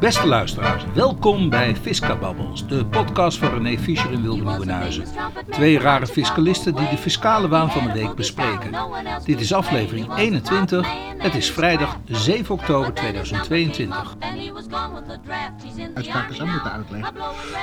[0.00, 5.04] Beste luisteraars, welkom bij Fiscababbels, de podcast van René Fischer en Wilde Nieuwenhuizen.
[5.50, 8.72] Twee rare fiscalisten die de fiscale waan van de week bespreken.
[9.24, 10.86] Dit is aflevering 21,
[11.18, 14.16] het is vrijdag 7 oktober 2022.
[15.94, 17.14] Uitspraken zou moeten uitleggen.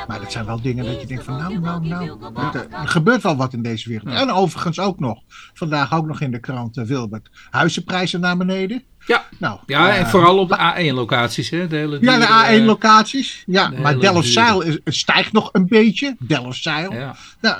[0.07, 2.20] Maar dat zijn wel dingen dat je denkt van nou, nou, nou.
[2.54, 4.15] Er, er gebeurt wel wat in deze wereld.
[4.15, 5.21] En overigens ook nog,
[5.54, 8.83] vandaag ook nog in de krant, eh, Wilbert, huizenprijzen naar beneden.
[9.05, 11.50] Ja, Nou, ja en eh, vooral op de A1-locaties.
[11.50, 11.68] hè?
[11.68, 13.43] De hele Ja, de eh, A1-locaties.
[13.45, 16.15] Ja, de maar Delfzijl het stijgt nog een beetje.
[16.19, 16.93] Delfzijl.
[16.93, 17.57] Ja, Nou,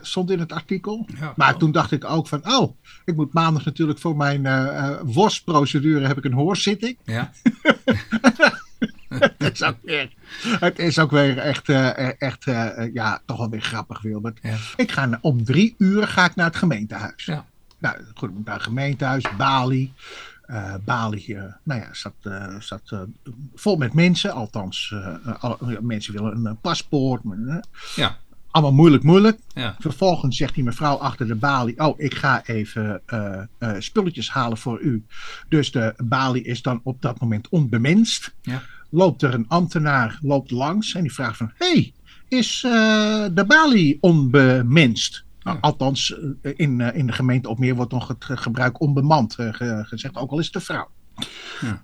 [0.00, 1.06] stond in het artikel.
[1.20, 1.32] ja.
[1.36, 5.00] Maar toen dacht ik ook van, oh, ik moet maandag natuurlijk voor mijn eh eh,
[5.04, 6.96] worstprocedure heb ik een hoorzitting.
[7.04, 7.32] Ja,
[9.08, 10.12] het, is ook weer,
[10.60, 12.44] het is ook weer echt, eh, echt
[12.92, 14.38] ja, toch wel weer grappig, Wilbert.
[14.42, 14.56] ja.
[14.76, 17.24] Ik ga om drie uur ga ik naar het gemeentehuis.
[17.24, 17.44] Ja.
[17.78, 19.92] Nou, goed, ik moet naar het gemeentehuis, Bali.
[20.46, 22.96] Eh, Bali, eh, nou ja, zat, eh, zat
[23.54, 24.32] vol met mensen.
[24.32, 24.94] Althans,
[25.38, 27.22] al- mensen willen een paspoort.
[27.96, 28.16] Ja.
[28.50, 29.38] Allemaal moeilijk, moeilijk.
[29.54, 29.76] Ja.
[29.78, 33.02] Vervolgens zegt die mevrouw achter de balie: Oh, ik ga even
[33.78, 35.04] spulletjes halen voor u.
[35.48, 38.34] Dus de balie is dan op dat moment onbemenst.
[38.42, 38.62] Ja.
[38.90, 41.92] Loopt er een ambtenaar loopt langs en die vraagt: van, Hey,
[42.28, 42.60] is
[43.34, 45.23] de balie onbemenst?
[45.44, 49.34] Nou, althans, eh, in, eh, in de gemeente Opmeer wordt nog het ge- gebruik onbemand
[49.36, 50.88] eh, ge- gezegd, ook al is het een vrouw.
[51.60, 51.82] Ja.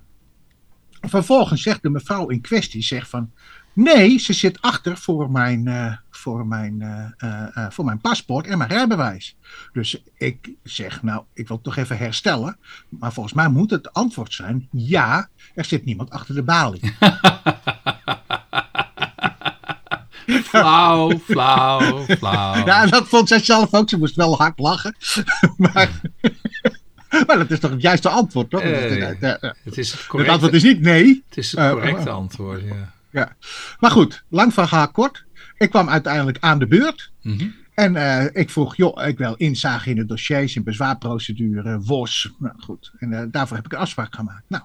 [1.01, 3.31] Vervolgens zegt de mevrouw in kwestie: zegt van.
[3.73, 6.85] Nee, ze zit achter voor mijn, voor, mijn,
[7.71, 9.37] voor mijn paspoort en mijn rijbewijs.
[9.73, 12.57] Dus ik zeg, nou, ik wil het toch even herstellen.
[12.89, 16.81] Maar volgens mij moet het antwoord zijn: ja, er zit niemand achter de balie.
[20.45, 22.65] Flauw, flauw, flauw.
[22.67, 23.89] Ja, dat vond zij zelf ook.
[23.89, 24.97] Ze moest wel hard lachen.
[25.57, 26.01] maar,
[27.27, 28.61] maar dat is toch het juiste antwoord, toch?
[28.61, 28.71] Eh,
[29.65, 31.25] Het is het het correcte, antwoord is niet nee.
[31.29, 32.93] het, is het eh, correcte eh, antwoord, ja.
[33.11, 33.37] Ja.
[33.79, 35.25] Maar goed, lang verhaal kort.
[35.57, 37.11] Ik kwam uiteindelijk aan de beurt.
[37.23, 37.49] Mhm.
[37.75, 42.31] En eh, ik vroeg, joh, ik wil inzage in de dossiers, in bezwaarprocedure, WOS.
[42.39, 44.45] Nou goed, en eh, daarvoor heb ik een afspraak gemaakt.
[44.49, 44.63] Nou,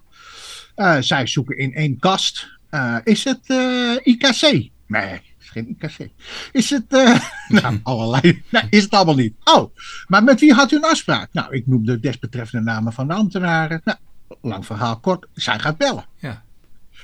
[0.76, 2.48] eh, zij zoeken in één kast.
[2.70, 4.70] Eh, is het eh, IKC?
[4.88, 6.10] Nee, is geen IKC.
[6.52, 7.20] Is het, eh,
[7.62, 8.44] nou, allerlei.
[8.50, 9.34] Nee, is het allemaal niet.
[9.44, 9.76] Oh,
[10.08, 11.30] maar met wie had u een afspraak?
[11.34, 13.82] Nou, ik noemde desbetreffende namen van de ambtenaren.
[13.84, 13.98] Nou,
[14.42, 16.06] lang verhaal kort, zij gaat bellen.
[16.20, 16.44] Ja.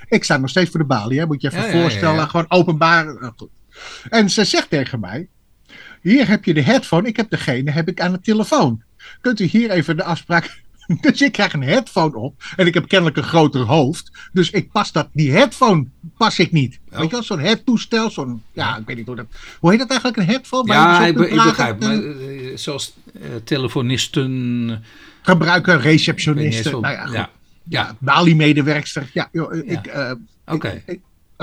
[0.08, 1.26] Ik sta nog steeds voor de balie, hè?
[1.26, 2.14] moet je even Ja, voorstellen.
[2.20, 2.26] ja.
[2.26, 3.04] Gewoon openbaar.
[3.04, 3.48] Nou, goed.
[4.08, 5.28] En ze zegt tegen mij:
[6.00, 8.82] Hier heb je de headphone, ik heb degene heb ik aan de telefoon.
[9.20, 10.60] Kunt u hier even de afspraak.
[11.00, 14.10] Dus ik krijg een headphone op en ik heb kennelijk een groter hoofd.
[14.32, 15.86] Dus ik pas dat, die headphone
[16.16, 16.78] pas ik niet.
[16.92, 16.98] Oh.
[16.98, 19.26] Weet je wel, zo'n headtoestel, zo'n, ja, ik weet niet hoe dat,
[19.60, 20.72] hoe heet dat eigenlijk, een headphone?
[20.72, 21.80] Ja, ik, dus be- ik begrijp.
[21.80, 24.66] Maar eh, zoals eh, telefonisten.
[24.66, 27.14] Niet receptionisten, nou ja, goed.
[27.14, 27.30] ja.
[27.68, 29.10] Ja, Bali-medewerkster.
[29.12, 30.12] Ja, joh, ik, eh,
[30.46, 30.82] Oké.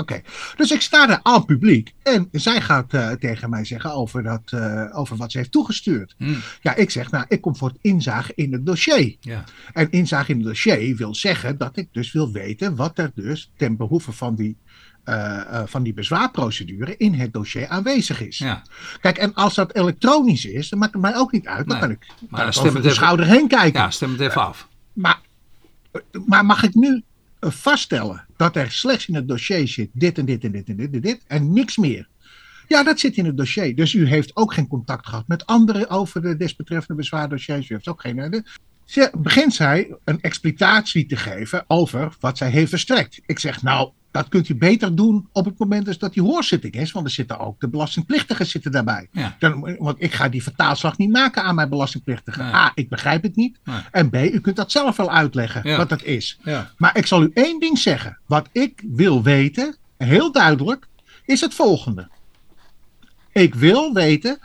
[0.00, 0.20] Oké,
[0.56, 4.42] dus ik sta daar aan publiek en zij gaat eh, tegen mij zeggen over, dat,
[4.52, 6.14] eh, over wat ze heeft toegestuurd.
[6.18, 9.16] Hm, Ja, ik zeg, nou, ik kom voor het inzage in het dossier.
[9.20, 9.44] ja.
[9.72, 13.50] En inzage in het dossier wil zeggen dat ik dus wil weten wat er dus
[13.56, 14.56] ten behoeve van die,
[15.04, 18.38] eh, van die bezwaarprocedure in het dossier aanwezig is.
[18.38, 18.62] ja.
[19.00, 21.68] Kijk, en als dat elektronisch is, dan maakt het mij ook niet uit.
[21.68, 23.80] Dan Nee, kan ik, maar kan ik stem over het de even- schouder heen kijken.
[23.80, 24.68] Ja, stem het even af.
[24.92, 25.20] Maar,
[26.26, 27.02] maar mag ik nu
[27.40, 30.92] vaststellen dat er slechts in het dossier zit dit en dit en dit en dit
[30.94, 32.08] en dit en niks meer?
[32.68, 33.76] Ja, dat zit in het dossier.
[33.76, 37.68] Dus u heeft ook geen contact gehad met anderen over de desbetreffende bezwaardossiers.
[37.68, 38.18] U heeft ook geen.
[38.18, 38.40] eh,
[38.84, 43.20] Ze begint zij een explicatie te geven over wat zij heeft verstrekt.
[43.26, 46.74] Ik zeg, nou, dat kunt u beter doen op het moment dus dat die hoorzitting
[46.74, 49.08] is, want er zitten ook de belastingplichtigen zitten daarbij.
[49.12, 49.36] Ja.
[49.38, 52.44] Dan, want ik ga die vertaalslag niet maken aan mijn belastingplichtigen.
[52.44, 52.54] Nee.
[52.54, 53.58] A, ik begrijp het niet.
[53.64, 53.80] Nee.
[53.90, 55.76] En B, u kunt dat zelf wel uitleggen Ja.
[55.76, 56.38] wat dat is.
[56.44, 56.70] Ja.
[56.76, 58.18] Maar ik zal u één ding zeggen.
[58.26, 60.86] Wat ik wil weten, heel duidelijk,
[61.24, 62.08] is het volgende.
[63.32, 64.38] Ik wil weten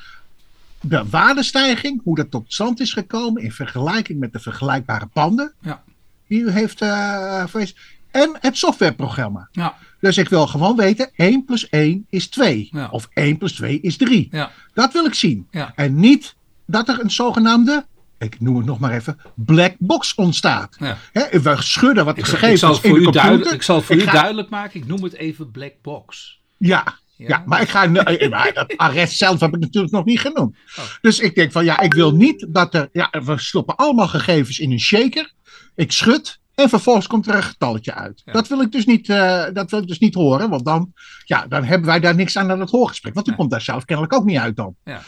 [0.81, 5.83] de waardestijging, hoe dat tot stand is gekomen in vergelijking met de vergelijkbare panden Ja.
[6.27, 7.75] die u heeft verwezen.
[8.15, 9.47] En het softwareprogramma.
[9.51, 9.75] Ja.
[9.99, 12.67] Dus ik wil gewoon weten, 1 plus 1 is 2.
[12.71, 12.87] Ja.
[12.91, 14.27] Of 1 plus 2 is 3.
[14.31, 14.51] Ja.
[14.73, 15.47] Dat wil ik zien.
[15.51, 15.71] Ja.
[15.75, 16.35] En niet
[16.65, 17.85] dat er een zogenaamde,
[18.17, 20.75] ik noem het nog maar even, black box ontstaat.
[20.79, 20.97] Ja.
[21.11, 23.53] Hè, we schudden wat Ik, de zal- ik gegevens het in voor de computer.
[23.53, 24.79] ik zal het voor Ik u ga- duidelijk maken.
[24.79, 26.39] Ik noem het even black box.
[26.57, 26.83] Ja,
[27.15, 27.27] Ja?
[27.27, 27.43] ja.
[27.45, 27.85] maar ik ga.
[27.85, 30.55] nee, maar dat arrest zelf heb ik natuurlijk nog niet genoemd.
[30.77, 30.83] Oh.
[31.01, 32.89] Dus ik denk van ja, ik wil niet dat er.
[32.91, 35.31] Ja, we stoppen allemaal gegevens in een shaker.
[35.75, 36.39] Ik schud.
[36.55, 38.21] En vervolgens komt er een getalletje uit.
[38.25, 38.33] Ja.
[38.33, 40.49] Dat, wil ik dus niet, eh, dat wil ik dus niet horen.
[40.49, 40.93] Want dan,
[41.23, 43.13] ja, dan hebben wij daar niks aan aan het hoorgesprek.
[43.13, 43.39] Want u Nee.
[43.39, 44.75] komt daar zelf kennelijk ook niet uit dan.
[44.83, 45.01] Ja.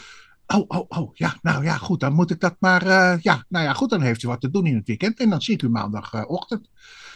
[0.46, 3.64] Oh, oh, oh, ja, nou ja, goed, dan moet ik dat maar, eh, ja, nou
[3.64, 5.62] ja, goed, dan heeft u wat te doen in het weekend en dan zie ik
[5.62, 6.70] u maandagochtend.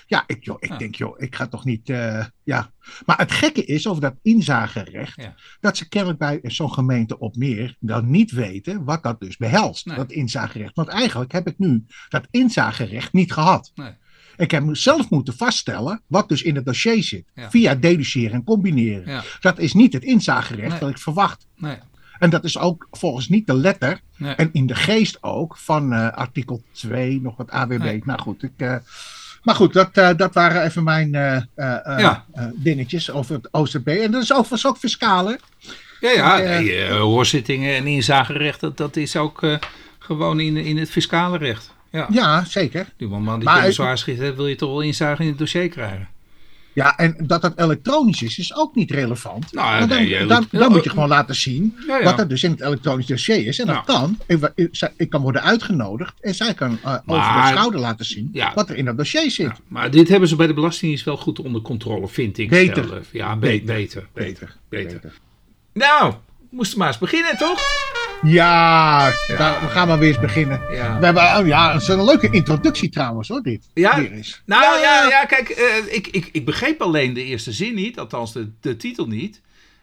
[0.06, 0.76] Ja, ik, joh, ik Ja.
[0.76, 2.70] denk, joh, ik ga toch niet, eh, ja.
[3.06, 5.34] Maar het gekke is over dat inzagerecht, Ja.
[5.60, 9.86] dat ze kennelijk bij zo'n gemeente op meer dan niet weten wat dat dus behelst,
[9.86, 9.96] Nee.
[9.96, 10.74] dat inzagerecht.
[10.74, 13.70] Want eigenlijk heb ik nu dat inzagerecht niet gehad.
[13.74, 14.00] Nee.
[14.36, 17.50] Ik heb zelf moeten vaststellen wat dus in het dossier zit, Ja.
[17.50, 19.08] via deduceren en combineren.
[19.12, 19.22] Ja.
[19.40, 20.78] Dat is niet het inzagerecht Nee.
[20.78, 21.46] dat ik verwacht.
[21.56, 21.76] Nee.
[22.18, 24.34] En dat is ook volgens niet de letter Nee.
[24.34, 28.00] en in de geest ook van eh, artikel 2, nog wat AWB.
[28.04, 28.76] Nou goed, ik, eh,
[29.42, 32.24] maar goed, dat, eh, dat waren even mijn Ja.
[32.54, 33.86] dingetjes over het OZB.
[33.88, 35.34] En dat is overigens ook fiscaal, hè?
[36.00, 39.46] Ja, ja, nee, hoorzittingen en inzagerecht, dat, dat is ook
[39.98, 41.74] gewoon in, in het fiscale recht.
[41.92, 42.06] Ja.
[42.10, 42.86] Ja, zeker.
[42.96, 46.08] Die man die Maar zwaar schiet wil je toch wel inzage in het dossier krijgen.
[46.74, 49.52] Ja, en dat dat elektronisch is, is ook niet relevant.
[49.52, 52.04] Nou, dan, nee, je- dan, ja, dan moet je gewoon laten zien Ja, ja.
[52.04, 53.58] wat er dus in het elektronisch dossier is.
[53.58, 54.18] En dat kan.
[54.96, 58.76] Ik, kan worden uitgenodigd en zij kan eh, over de schouder laten zien wat er
[58.76, 59.52] in dat dossier zit.
[59.68, 62.88] Maar dit hebben ze bij de Belastingdienst wel goed onder controle, vind ik Beter.
[62.88, 63.06] zelf.
[63.12, 63.64] Ja, be- Beter.
[63.66, 64.08] beter.
[64.12, 64.56] Beter.
[64.68, 64.92] Beter.
[65.00, 65.12] beter.
[65.72, 66.14] Nou,
[66.50, 67.60] moesten maar eens beginnen, toch?
[68.22, 70.60] Ja, we gaan maar weer eens beginnen.
[70.72, 70.98] Ja.
[70.98, 73.68] We hebben, oh ja, het is een leuke introductie trouwens hoor, dit.
[73.74, 74.42] Ja, eens.
[74.46, 78.32] Nou ja, ja, kijk, eh, ik, ik, ik begreep alleen de eerste zin niet, althans
[78.32, 79.40] de, de titel niet.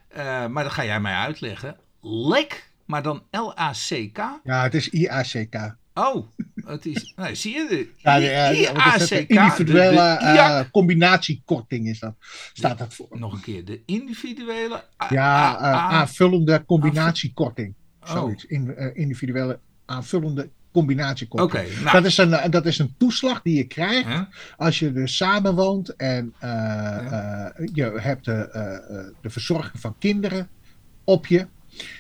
[0.08, 1.76] Eh, maar dat ga jij mij uitleggen.
[2.02, 4.18] Lek, maar dan L-A-C-K.
[4.44, 5.76] Ja, het is IACK.
[5.94, 6.26] Oh,
[6.66, 7.14] het is.
[7.16, 8.70] Nee, zie je de Ja, de, eh, is?
[9.12, 9.30] IACK.
[9.30, 12.14] Individuele de- combinatiekorting is dat.
[12.54, 13.08] Staat dat voor.
[13.12, 14.76] Nog een keer, de individuele.
[15.04, 17.74] A- Ja, A- A- aanvullende combinatiekorting.
[18.10, 18.16] Oh.
[18.16, 18.46] Zoiets.
[18.46, 21.66] In, eh, individuele aanvullende combinatiekorting.
[21.68, 21.92] Oké, nou.
[21.92, 24.10] Dat, is een, eh, dat is een toeslag die je krijgt
[24.58, 26.50] als je dus samenwoont en eh,
[27.74, 30.50] je hebt de, de verzorging van kinderen
[31.04, 31.48] op je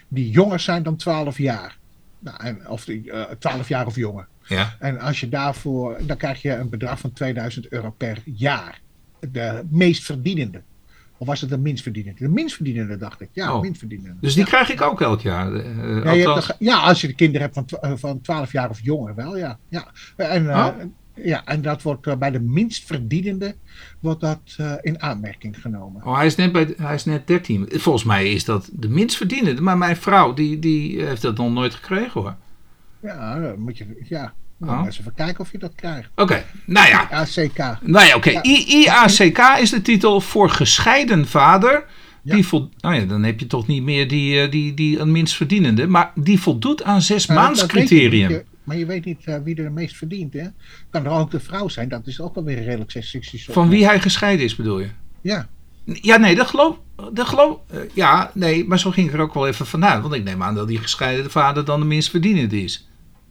[0.08, 1.78] die jonger zijn dan 12 jaar.
[2.20, 4.28] Nou, en, of die, eh, 12 jaar of jonger.
[4.44, 4.76] Ja.
[4.80, 8.82] En als je daarvoor, dan krijg je een bedrag van 2000 euro per jaar.
[9.32, 10.62] De meest verdienende.
[11.20, 12.20] Of was het de minst verdienende?
[12.20, 13.30] De minst verdienende, dacht ik.
[13.34, 13.62] Ja, Oh.
[14.22, 14.50] Dus die ja.
[14.50, 15.54] krijg ik ook elk jaar.
[15.54, 18.70] eh, Ja, althans- de- ja, als je de kinderen hebt van, eh, van 12 jaar
[18.70, 19.60] of jonger, wel, ja.
[19.70, 19.88] ja.
[20.16, 20.84] En, eh, Oh.
[21.26, 23.56] ja, en dat wordt bij de minst verdienende
[24.00, 26.06] wordt dat in aanmerking genomen.
[26.06, 27.68] Oh, hij is, net bij, hij is net 13.
[27.72, 29.62] Volgens mij is dat de minst verdienende.
[29.62, 32.36] Maar mijn vrouw, die, die heeft dat nog nooit gekregen hoor.
[33.02, 34.34] Ja, moet je, ja.
[34.62, 34.68] Oh.
[34.68, 36.10] maar eens even kijken of je dat krijgt.
[36.16, 37.08] Oké, nou ja.
[37.12, 37.58] ACK.
[37.82, 38.42] Nou ja, oké.
[38.42, 41.86] IACK is de titel voor gescheiden vader.
[42.24, 42.36] Ja.
[42.36, 45.12] Die vol, nou ja, dan heb je toch niet meer die, eh, die, die een
[45.12, 45.88] minst verdienende.
[45.88, 47.38] Maar die voldoet aan zes je eh,
[48.64, 50.48] Maar je weet niet wie er het meest verdient, hè?
[50.90, 53.48] Kan er ook de vrouw zijn, dat is ook wel weer redelijk seksistisch.
[53.52, 54.90] Van wie hij gescheiden is, bedoel je?
[55.22, 55.48] Ja.
[55.84, 56.78] Ja, nee, dat geloof,
[57.14, 57.58] dat geloof
[57.94, 60.02] Ja, nee, maar zo ging ik er ook wel even vanuit.
[60.02, 62.89] Want ik neem aan dat die gescheiden vader dan de minst verdienende is.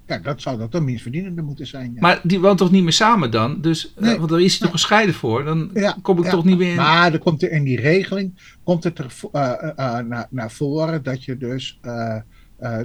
[0.08, 1.92] Ja, dat zou dat de minst verdienende moeten zijn.
[1.94, 2.00] Ja.
[2.00, 3.60] Maar die woont toch niet meer samen dan?
[3.60, 5.44] Dus, eh, want daar is hij toch gescheiden voor?
[5.44, 6.30] Dan Ja, kom ik ja.
[6.30, 6.76] toch niet meer in.
[6.76, 11.02] Maar er komt er in die regeling komt het er eh, eh, naar, naar voren
[11.02, 11.78] dat je dus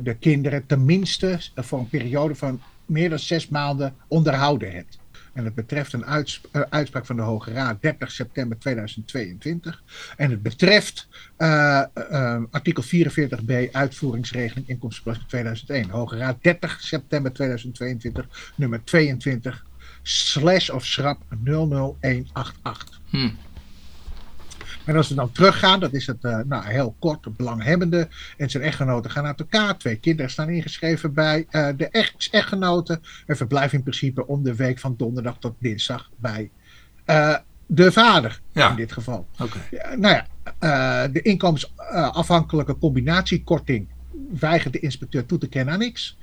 [0.04, 4.98] de kinderen tenminste voor een periode van meer dan zes maanden onderhouden hebt.
[5.34, 9.84] En het betreft een eh, uitspraak van de Hoge Raad 30 september 2022.
[10.18, 11.08] En het betreft
[11.38, 15.90] eh, eh, artikel 44b uitvoeringsregeling inkomstenbelasting 2001.
[15.90, 19.66] Hoge Raad 30 september 2022 nummer 22
[20.02, 23.02] slash of schrap 00188.
[23.10, 23.30] Hm.
[24.86, 27.24] En als we dan teruggaan, dat is het eh, nou, heel kort.
[27.24, 29.78] De belanghebbende en zijn echtgenoten gaan uit elkaar.
[29.78, 33.02] Twee kinderen staan ingeschreven bij eh, de ex-echtgenoten.
[33.26, 36.50] En verblijven in principe om de week van donderdag tot dinsdag bij
[37.06, 37.36] eh,
[37.66, 38.42] de vader.
[38.52, 38.70] Ja.
[38.70, 39.28] In dit geval.
[39.40, 39.58] Oké.
[39.72, 43.88] Ja, nou ja, de inkomensafhankelijke combinatiekorting
[44.40, 46.18] weigert de inspecteur toe te kennen aan niks.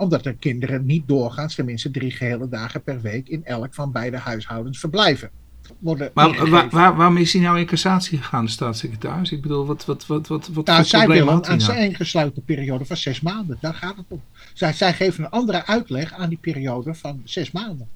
[0.00, 4.16] Omdat de kinderen niet doorgaans tenminste drie gehele dagen per week in elk van beide
[4.16, 5.30] huishoudens verblijven.
[5.78, 6.50] Worden Maar ingegeven.
[6.50, 9.32] waar, waar, waarom is hij nou in cassatie gegaan, de staatssecretaris?
[9.32, 11.08] Ik bedoel, wat, wat, wat, wat, wat Nou, voor zij hij
[11.50, 11.60] aan nou?
[11.60, 13.58] zijn ingesloten periode van zes maanden.
[13.60, 14.20] Daar gaat het om.
[14.52, 17.88] Zij, zij geven een andere uitleg aan die periode van zes maanden.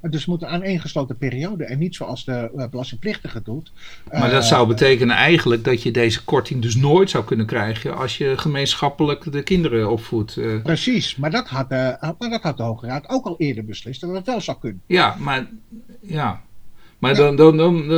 [0.00, 3.72] En Dus moeten aan ingesloten periode en niet zoals de eh, belastingplichtige doet.
[4.12, 7.96] Maar dat Eh, zou betekenen eigenlijk dat je deze korting dus nooit zou kunnen krijgen
[7.96, 10.36] als je gemeenschappelijk de kinderen opvoedt.
[10.36, 10.62] eh.
[10.62, 14.00] Precies, maar dat, had, eh, maar dat had de Hoge Raad ook al eerder beslist
[14.00, 14.82] dat het wel zou kunnen.
[14.86, 15.46] ja, maar,
[16.00, 16.42] ja.
[16.98, 17.88] Maar dan, dan, dan,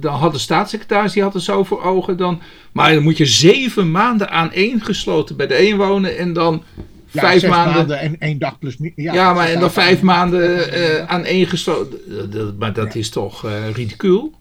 [0.00, 2.40] dan, had de staatssecretaris, die had het zo voor ogen dan...
[2.72, 6.62] Maar dan moet je zeven maanden aaneengesloten bij de een wonen en dan
[7.06, 7.98] vijf maanden...
[7.98, 8.76] en één dag plus.
[8.96, 11.98] Ja, Ja, maar en dan vijf maanden eh aaneengesloten.
[12.08, 14.34] Dat- dat- Maar dat is toch eh ridicuul?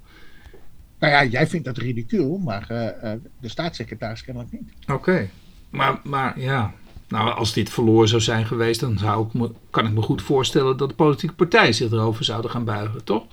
[1.00, 4.73] Nou ja, jij vindt dat ridicuul, maar eh, de staatssecretaris kennelijk niet.
[4.91, 5.29] Oké.
[5.69, 6.73] Maar, maar ja,
[7.07, 10.21] nou, als dit verloren zou zijn geweest, dan zou ik me, kan ik me goed
[10.21, 13.23] voorstellen dat de politieke partijen zich erover zouden gaan buigen, toch?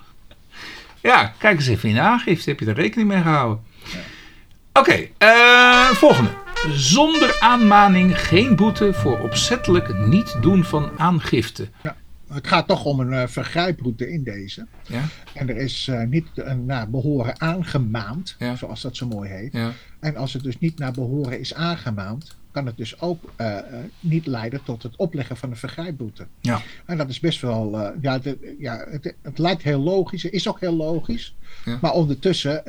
[1.01, 2.51] Ja, kijk eens even in de aangifte.
[2.51, 3.65] Heb je er rekening mee gehouden?
[4.73, 6.31] Oké, eh, volgende.
[6.69, 11.69] Zonder aanmaning geen boete voor opzettelijk niet doen van aangifte.
[11.83, 11.97] Ja,
[12.33, 14.67] het gaat toch om een uh, vergrijproute in deze.
[14.87, 15.03] Ja?
[15.35, 16.27] En er is uh, niet
[16.65, 18.57] naar behoren aangemaand, ja.
[18.57, 19.53] zoals dat zo mooi heet.
[19.53, 19.73] Ja.
[20.01, 23.59] En als het dus niet naar behoren is aangemaand, kan het dus ook uh,
[24.01, 26.27] niet leiden tot het opleggen van een vergrijpboete.
[26.41, 26.63] Ja.
[26.87, 30.49] En dat is best wel, uh, ja, de, ja het, het, lijkt heel logisch, is
[30.49, 31.37] ook heel logisch.
[31.65, 31.79] Ja.
[31.81, 32.63] Maar ondertussen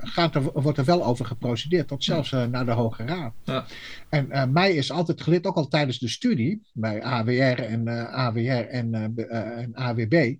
[0.00, 3.32] gaat er, wordt er wel over geprocedeerd, tot zelfs naar de Hoge Raad.
[3.44, 3.64] Ja.
[4.08, 9.14] En mij is altijd geleerd, ook al tijdens de studie, bij AWR en AWR en,
[9.28, 10.34] en AWB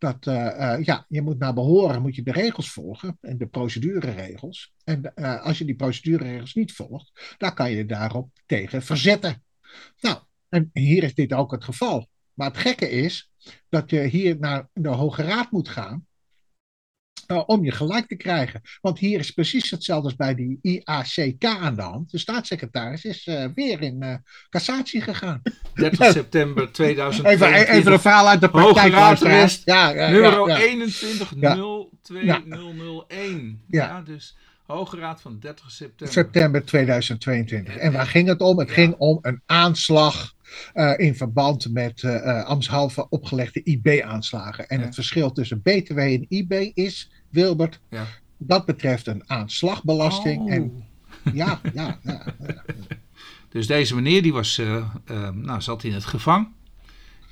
[0.00, 3.46] dat uh, uh, ja, je moet naar behoren moet je de regels volgen en de
[3.46, 4.72] procedureregels.
[4.84, 9.44] En uh, als je die procedureregels niet volgt, dan kan je daarop tegen verzetten.
[10.00, 12.08] Nou, en hier is dit ook het geval.
[12.34, 13.30] Maar het gekke is
[13.68, 16.06] dat je hier naar de Hoge Raad moet gaan
[17.38, 18.60] om je gelijk te krijgen.
[18.80, 22.10] Want hier is precies hetzelfde als bij die IACK aan de hand.
[22.10, 24.14] De staatssecretaris is uh, weer in uh,
[24.50, 25.42] cassatie gegaan.
[25.74, 27.48] 30 september 2020.
[27.48, 28.92] Even, even een verhaal uit de praktijk.
[28.92, 29.28] Hoge
[29.64, 31.32] ja, ja, nummer ja, 21
[32.02, 33.62] 02001.
[33.68, 34.02] Ja.
[34.02, 36.14] dus Hoge Raad van 30 september.
[36.14, 37.76] September 2022.
[37.76, 38.58] En waar ging het om?
[38.58, 40.34] Het ging om een aanslag
[40.74, 44.68] uh, in verband met uh, ambtshalve opgelegde IB-aanslagen.
[44.68, 48.06] En het verschil tussen BTW en IB is, Wilbert, ja.
[48.36, 50.40] dat betreft een aanslagbelasting.
[50.40, 50.52] Oh.
[50.52, 50.84] En
[51.32, 52.64] ja, ja, ja, ja.
[53.48, 54.60] Dus deze meneer die was,
[55.32, 56.48] nou, zat in het gevang.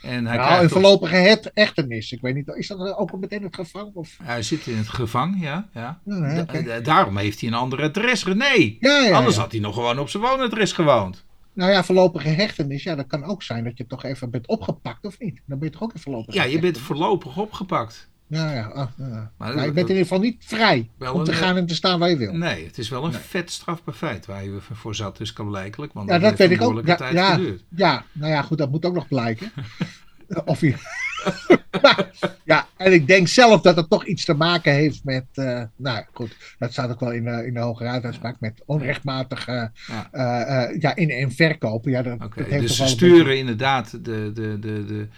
[0.02, 2.12] En hij nou, een voorlopige het echtenis.
[2.12, 3.95] Ik weet niet, is dat ook meteen het gevangen?
[3.95, 4.17] Of?
[4.23, 5.69] Hij zit in het gevangen, ja.
[5.73, 6.00] ja.
[6.40, 6.83] okay.
[6.83, 8.25] daarom heeft hij een ander adres.
[8.25, 11.25] Nee, ja, ja, anders had hij nog gewoon op zijn woonadres gewoond.
[11.52, 15.07] Nou ja, voorlopige hechtenis, ja, dat kan ook zijn dat je toch even bent opgepakt
[15.07, 15.40] of niet.
[15.47, 18.09] Dan ben je toch ook een voorlopig Ja, je bent voorlopig opgepakt.
[18.28, 18.90] Ja, ja.
[18.97, 19.32] Ja.
[19.37, 21.75] Maar, maar je bent in ieder geval niet vrij om te een, gaan en te
[21.75, 22.32] staan waar je wil.
[22.32, 23.20] Nee, het is wel een nee.
[23.20, 25.92] vet strafbaar feit waar je voor zat, dus kan blijkelijk.
[25.92, 26.87] Want ja, dat weet ik ook.
[26.87, 29.52] Ja, ja, ja, nou ja, goed, dat moet ook nog blijken.
[30.44, 30.75] of je...
[32.44, 36.04] ja, en ik denk zelf dat het toch iets te maken heeft met, uh, nou
[36.12, 40.08] goed, dat staat ook wel in, uh, in de Hoge Raaduitspraak, met onrechtmatige ja.
[40.12, 41.90] Uh, ja, in- en verkopen.
[41.90, 45.08] Ja, dat, okay, dat heeft dus ze sturen inderdaad de, de, de, de,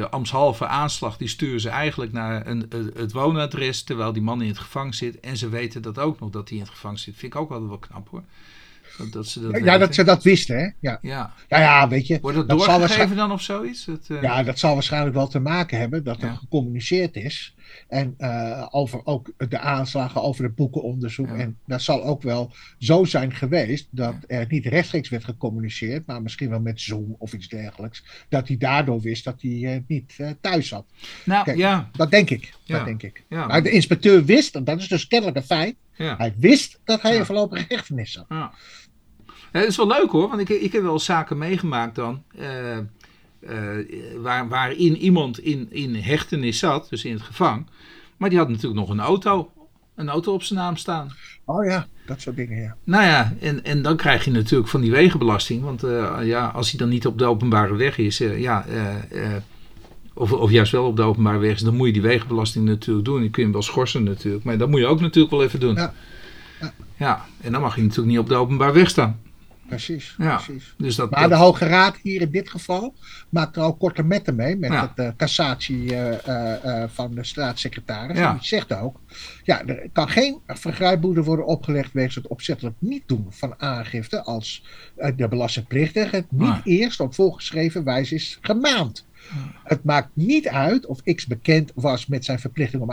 [0.00, 4.48] de ambtshalve aanslag, die sturen ze eigenlijk naar een, het woonadres, terwijl die man in
[4.48, 5.20] het gevangen zit.
[5.20, 7.16] En ze weten dat ook nog, dat hij in het gevangen zit.
[7.16, 8.22] Vind ik ook wel wel knap hoor.
[8.98, 9.78] Dat, dat ze dat ja, weten.
[9.80, 10.68] dat ze dat wisten, hè?
[10.80, 11.34] Ja, ja.
[11.48, 12.18] ja, ja weet je.
[12.20, 13.86] Wordt dat, dat doorgegeven dan of zoiets?
[13.86, 14.22] Het, uh...
[14.22, 16.34] Ja, dat zal waarschijnlijk wel te maken hebben dat er Ja.
[16.34, 17.54] gecommuniceerd is.
[17.88, 21.28] En uh, over ook de aanslagen, over het boekenonderzoek.
[21.28, 21.34] Ja.
[21.34, 26.22] En dat zal ook wel zo zijn geweest dat er niet rechtstreeks werd gecommuniceerd, maar
[26.22, 28.04] misschien wel met Zoom of iets dergelijks.
[28.28, 30.86] Dat hij daardoor wist dat hij uh, niet uh, thuis zat.
[31.24, 32.54] Nou Kijk, ja, Dat denk ik.
[32.62, 32.76] Ja.
[32.76, 33.24] Dat denk ik.
[33.28, 33.46] ja.
[33.46, 37.18] Maar de inspecteur wist, en dat is dus kennelijk een feit, hij wist dat hij
[37.18, 38.26] een voorlopige hechtenis zat.
[38.28, 38.52] Ja.
[39.52, 42.22] Ja, Het is wel leuk hoor, want ik, ik heb wel zaken meegemaakt dan.
[43.46, 47.66] Eh, waar, waarin iemand in, in hechtenis zat, dus in het gevang.
[48.16, 49.50] Maar die had natuurlijk nog een auto.
[49.94, 51.12] Een auto op zijn naam staan.
[51.44, 52.76] Oh ja, dat soort dingen, ja.
[52.84, 55.62] Nou ja, en, en dan krijg je natuurlijk van die wegenbelasting.
[55.62, 58.66] Want eh, ja, als hij dan niet op de openbare weg is, eh, ja,
[60.14, 63.06] of, of juist wel op de openbare weg is, dan moet je die wegenbelasting natuurlijk
[63.06, 63.20] doen.
[63.20, 64.44] Die kun je hem wel schorsen natuurlijk.
[64.44, 65.74] Maar dat moet je ook natuurlijk wel even doen.
[65.74, 65.94] Ja.
[66.60, 66.72] Ja.
[66.96, 69.20] Ja, en dan mag je natuurlijk niet op de openbare weg staan.
[69.68, 70.34] Precies, Ja.
[70.36, 70.74] precies.
[70.78, 72.94] Dus dat, Maar dat- de Hoge Raad hier in dit geval
[73.28, 74.80] maakt er al korte metten mee met Ja.
[74.94, 78.18] het eh, cassatie eh, eh, van de staatssecretaris.
[78.18, 78.28] Ja.
[78.30, 79.00] En die zegt ook,
[79.44, 84.64] ja, er kan geen vergrijpboete worden opgelegd wegens het opzettelijk niet doen van aangifte als
[84.96, 86.60] eh, de belastingplichtige het niet Ah.
[86.64, 89.06] eerst op voorgeschreven wijze is gemaand.
[89.64, 92.90] Het maakt niet uit of X bekend was met zijn verplichting om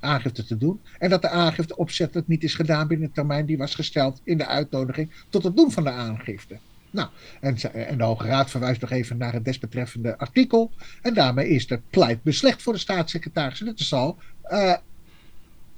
[0.00, 0.80] aangifte, te doen.
[0.98, 4.38] En dat de aangifte opzettelijk niet is gedaan binnen de termijn die was gesteld in
[4.38, 6.58] de uitnodiging tot het doen van de aangifte.
[6.90, 7.08] Nou,
[7.40, 10.70] en, en de Hoge Raad verwijst nog even naar het desbetreffende artikel.
[11.02, 13.60] En daarmee is de pleit beslecht voor de staatssecretaris.
[13.60, 14.74] En dat is al eh,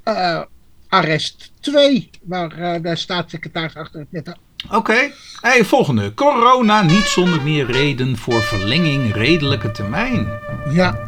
[0.03, 0.43] eh,
[0.89, 4.37] arrest 2, waar eh, de staatssecretaris achter het net
[4.71, 6.14] Oké, hey, volgende.
[6.14, 10.28] Corona niet zonder meer reden voor verlenging redelijke termijn.
[10.71, 10.99] Ja.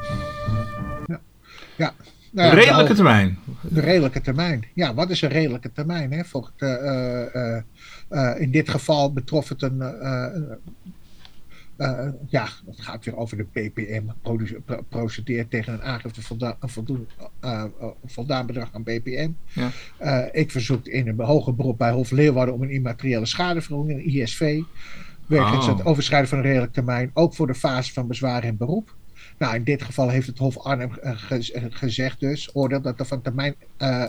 [1.07, 1.21] Ja.
[1.77, 1.95] ja.
[2.31, 3.39] Nou de redelijke Hoge- termijn.
[3.63, 4.65] De redelijke termijn.
[4.75, 6.13] Ja, wat is een redelijke termijn?
[6.13, 6.25] Hè?
[6.25, 7.63] Volgens, eh, eh,
[8.09, 10.59] eh, in dit geval betrof het een, een-
[11.79, 14.03] Uh, ja, dat gaat weer over de BPM.
[14.89, 17.09] Procedeert tegen een aangifte volda een voldoen,
[17.45, 17.65] uh,
[18.05, 19.31] voldaan bedrag aan BPM.
[19.53, 19.71] Ja.
[20.01, 24.09] Uh, ik verzoek in een hoger beroep bij Hof Leeuwarden om een immateriële schadevergoeding, een
[24.09, 24.61] ISV.
[25.27, 25.77] Wegens oh.
[25.77, 28.95] het overschrijden van een redelijk termijn, ook voor de fase van bezwaar en beroep.
[29.39, 30.91] Nou, in dit geval heeft het Hof Arnhem
[31.71, 33.55] gezegd dus, oordeelt dat er van termijn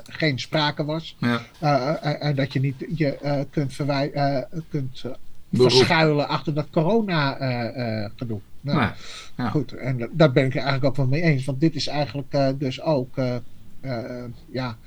[0.04, 1.18] geen sprake was.
[1.60, 1.96] Ja.
[2.20, 4.12] en dat je niet je kunt, verwij
[4.70, 5.06] kunt
[5.52, 8.40] verschuilen achter dat corona-gedoe.
[8.64, 8.92] Uh, nou,
[9.38, 9.50] ja.
[9.50, 11.46] Goed, en daar ben ik er eigenlijk ook wel mee eens.
[11.46, 13.16] Want dit is eigenlijk uh, dus ook.
[14.52, 14.78] Ja,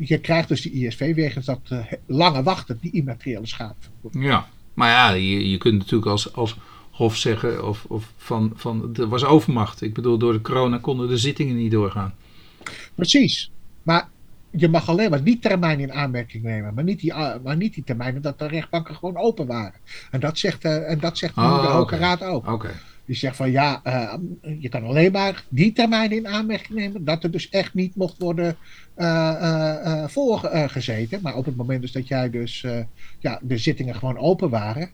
[0.00, 1.60] je krijgt dus die ISV wegens dat
[2.06, 3.74] lange wachten, die immateriële schade.
[4.10, 6.56] Ja, maar ja, je, je kunt natuurlijk als, als
[6.98, 9.82] Hof zeggen of, of van, van er was overmacht.
[9.82, 12.14] Ik bedoel, door de corona konden de zittingen niet doorgaan.
[12.94, 13.50] Precies.
[13.82, 14.08] Maar
[14.50, 17.84] je mag alleen maar die termijn in aanmerking nemen, maar niet die, maar niet die
[17.84, 19.80] termijnen dat de rechtbanken gewoon open waren.
[20.10, 22.48] En dat zegt, uh, en dat zegt de oh, Hoge Raad ook.
[22.48, 22.72] Okay.
[23.04, 24.14] Die zegt van ja, uh,
[24.58, 28.18] je kan alleen maar die termijn in aanmerking nemen, dat er dus echt niet mocht
[28.18, 28.56] worden
[28.96, 31.18] uh, voorgezeten.
[31.22, 32.66] Maar op het moment dus dat jij dus
[33.18, 34.90] ja, de zittingen gewoon open waren,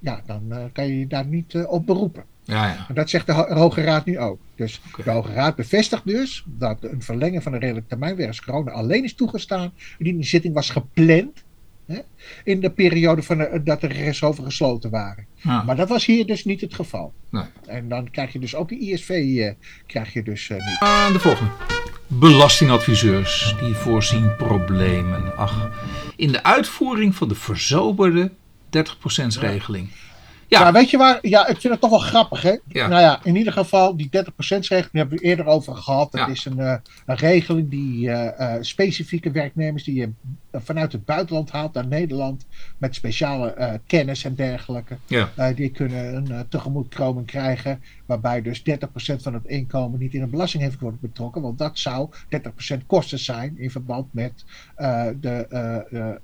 [0.00, 2.24] ja, dan kan je je daar niet op beroepen.
[2.44, 2.86] Ja, ja.
[2.88, 4.38] En dat zegt de Hoge Raad nu ook.
[4.54, 8.70] Dus de Hoge Raad bevestigt dus dat een verlenging van de redelijk termijn wegens corona
[8.70, 11.44] alleen is toegestaan indien die zitting was gepland
[11.86, 11.98] hè,
[12.44, 15.26] in de periode van dat de rechtshoven gesloten waren.
[15.42, 17.12] Maar dat was hier dus niet het geval.
[17.30, 17.44] Nee.
[17.66, 19.50] En dan krijg je dus ook de ISV uh,
[19.86, 20.82] krijg je dus uh, niet.
[20.82, 21.50] Uh, de volgende.
[22.06, 25.36] Belastingadviseurs die voorzien problemen.
[25.36, 25.70] Ach,
[26.16, 28.32] in de uitvoering van de verzoberde
[28.76, 29.90] 30% regeling.
[30.50, 30.72] Ja.
[30.72, 31.18] Weet je waar?
[31.22, 32.56] Ja, ik vind het toch wel grappig, hè?
[32.66, 36.12] Nou ja, in ieder geval, die 30%-regeling hebben we eerder over gehad.
[36.12, 36.74] Dat is een, uh,
[37.06, 40.10] een, regeling die uh, uh, specifieke werknemers die je
[40.52, 42.46] vanuit het buitenland haalt naar Nederland
[42.78, 44.96] met speciale kennis en dergelijke.
[45.06, 45.52] Ja.
[45.52, 48.62] die kunnen een tegemoetkoming krijgen, waarbij dus 30%
[49.16, 51.42] van het inkomen niet in een belastingheffing wordt betrokken.
[51.42, 52.08] Want dat zou
[52.74, 54.44] 30% kosten zijn in verband met
[55.20, 56.20] de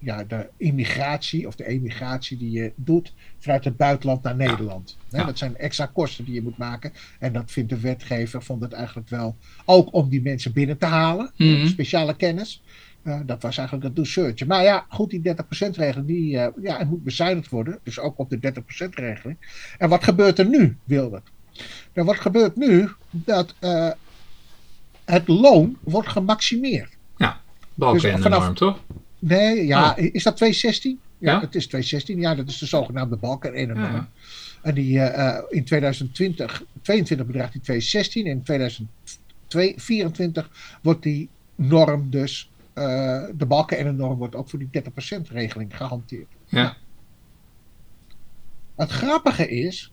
[0.00, 4.96] ja, de immigratie of de emigratie die je doet vanuit het buitenland naar Nederland.
[5.08, 6.92] Dat zijn extra kosten die je moet maken.
[7.18, 10.86] En dat vindt de wetgever, vond het eigenlijk wel, ook om die mensen binnen te
[10.86, 11.32] halen.
[11.36, 11.66] Mhm.
[11.66, 12.62] Speciale kennis.
[13.02, 14.46] Uh, dat was eigenlijk het douceurtje.
[14.46, 17.78] Maar ja, goed, die 30%-regeling, die uh, ja, het moet bezuinigd worden.
[17.82, 19.36] Dus ook op de 30%-regeling.
[19.78, 21.30] En wat gebeurt er nu, Wilbert?
[21.94, 22.88] Nou, wat gebeurt nu?
[23.10, 23.90] Dat uh,
[25.04, 26.96] het loon wordt gemaximeerd.
[27.16, 27.40] Ja,
[27.74, 28.80] balken dus vanaf, norm, toch?
[29.20, 30.04] Nee, ja, oh.
[30.04, 31.00] is dat 216?
[31.18, 32.20] Ja, ja, het is 216.
[32.20, 34.08] Ja, dat is de zogenaamde balken en ja.
[34.62, 38.26] En die uh, in 2020, 22 bedraagt die 216.
[38.26, 44.48] En in 2024 wordt die norm dus, uh, de balken en de norm wordt ook
[44.48, 44.80] voor die 30%
[45.30, 46.28] regeling gehanteerd.
[46.46, 46.62] Ja.
[46.62, 46.74] Nou,
[48.76, 49.92] het grappige is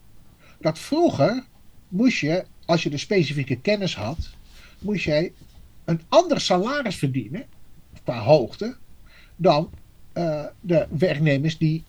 [0.59, 1.43] dat vroeger
[1.87, 4.29] moest je, als je de specifieke kennis had,
[4.79, 5.33] moest jij
[5.85, 7.45] een ander salaris verdienen
[8.03, 8.75] qua hoogte
[9.37, 9.69] dan
[10.13, 11.83] uh, de werknemers die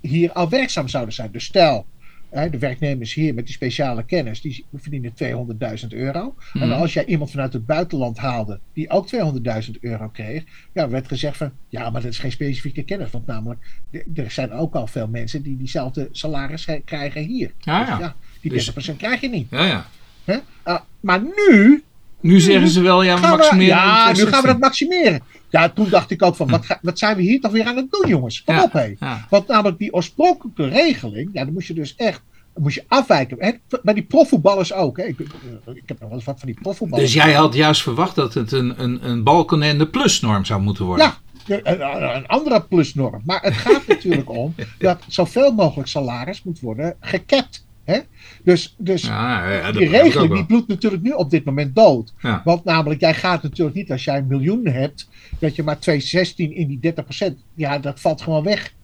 [0.00, 1.30] hier al werkzaam zouden zijn.
[1.32, 1.86] Dus stel,
[2.30, 5.12] de werknemers hier met die speciale kennis, die verdienen
[5.82, 6.34] 200.000 euro.
[6.52, 6.80] En mhm.
[6.80, 11.36] als jij iemand vanuit het buitenland haalde, die ook 200.000 euro kreeg, ja, werd gezegd
[11.36, 13.10] van, ja, maar dat is geen specifieke kennis.
[13.10, 13.60] Want namelijk,
[14.14, 17.52] er zijn ook al veel mensen die diezelfde salaris krijgen hier.
[17.58, 17.96] Ja, ja.
[17.96, 19.46] Dus, ja die 30% dus, krijg je niet.
[19.50, 19.86] Ja, ja.
[20.66, 21.82] Uh, maar nu...
[22.20, 23.66] Nu zeggen ze wel, ja, we maximeren.
[23.66, 25.20] ja, nu gaan we dat maximeren.
[25.50, 27.90] Ja, toen dacht ik ook van, wat, wat zijn we hier toch weer aan het
[27.90, 28.44] doen, jongens?
[28.44, 28.94] Kom op, hé.
[29.30, 32.22] Want namelijk die oorspronkelijke regeling, ja, dan moest je dus echt
[32.54, 33.36] moest je afwijken.
[33.40, 33.50] Hè?
[33.82, 34.96] Bij die profvoetballers ook.
[34.96, 35.04] Hè?
[35.04, 37.12] Ik, ik, heb nog wel eens wat van die profvoetballers.
[37.12, 40.60] Dus jij had juist verwacht dat het een, een, een balken en de plusnorm zou
[40.60, 41.12] moeten worden?
[41.46, 43.22] Ja, een, een andere plusnorm.
[43.24, 47.68] Maar het gaat natuurlijk om dat zoveel mogelijk salaris moet worden gekapt.
[47.84, 47.98] Hè?
[48.44, 52.12] Dus, dus ja, die regeling die bloedt natuurlijk nu op dit moment dood.
[52.44, 56.34] Want namelijk, jij gaat natuurlijk niet als jij een miljoen hebt, dat je maar 2,16
[56.36, 56.94] in die
[57.30, 58.74] 30%, ja, dat valt gewoon weg.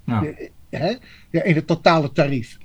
[0.71, 0.95] Hè?
[1.31, 2.59] in het totale tarief.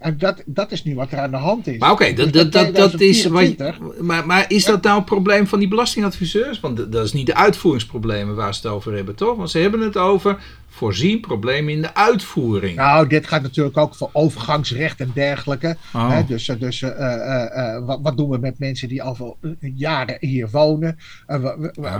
[0.00, 1.78] En dat, dat is nu wat er aan de hand is.
[1.78, 3.28] Maar oké, dat, dat, dat, dat is.
[3.28, 6.60] Maar, maar is dat nou het probleem van die belastingadviseurs?
[6.60, 9.36] Want dat is niet de uitvoeringsproblemen waar ze het over hebben, toch?
[9.36, 12.76] Want ze hebben het over voorzien problemen in de uitvoering.
[12.76, 15.76] Nou, dit gaat natuurlijk ook voor overgangsrecht en dergelijke.
[15.94, 16.10] Oh.
[16.10, 16.24] Hè?
[16.24, 19.36] Dus, dus uh, uh, uh, wat, wat, doen we met mensen die al voor
[19.74, 20.98] jaren hier wonen?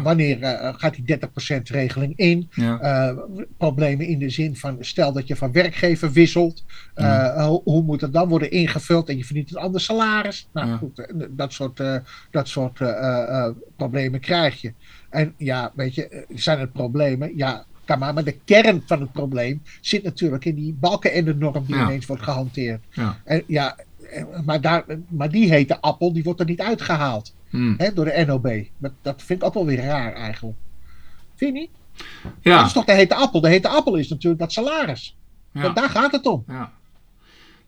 [0.03, 0.39] Wanneer
[0.77, 1.19] gaat die
[1.59, 2.49] 30% regeling in?
[2.51, 3.15] Ja.
[3.59, 6.65] problemen in de zin van, stel dat je van werkgever wisselt.
[6.95, 9.09] Hoe, hoe, moet dat dan worden ingevuld?
[9.09, 10.49] En je verdient een ander salaris.
[10.53, 11.83] Nou goed, dat soort,
[12.31, 12.81] dat soort
[13.77, 14.73] problemen krijg je.
[15.11, 17.37] En ja, weet je, zijn het problemen?
[17.37, 17.65] Ja,
[17.99, 21.65] maar, maar de kern van het probleem zit natuurlijk in die balken en de norm
[21.67, 21.83] die Ja.
[21.85, 22.85] ineens wordt gehanteerd.
[22.91, 23.21] Ja.
[23.25, 23.77] En, ja,
[24.45, 27.75] maar, daar, maar die hete appel, die wordt er niet uitgehaald Hm.
[27.77, 28.65] hè, door de NOB.
[28.79, 30.59] Dat, dat vind ik ook wel weer raar eigenlijk.
[31.37, 31.71] Vind je niet?
[32.23, 32.65] Dat Ja.
[32.65, 33.41] is toch de hete appel?
[33.41, 35.17] De hete appel is natuurlijk dat salaris.
[35.53, 35.63] Ja.
[35.63, 36.45] Dat, daar gaat het om.
[36.47, 36.73] Ja.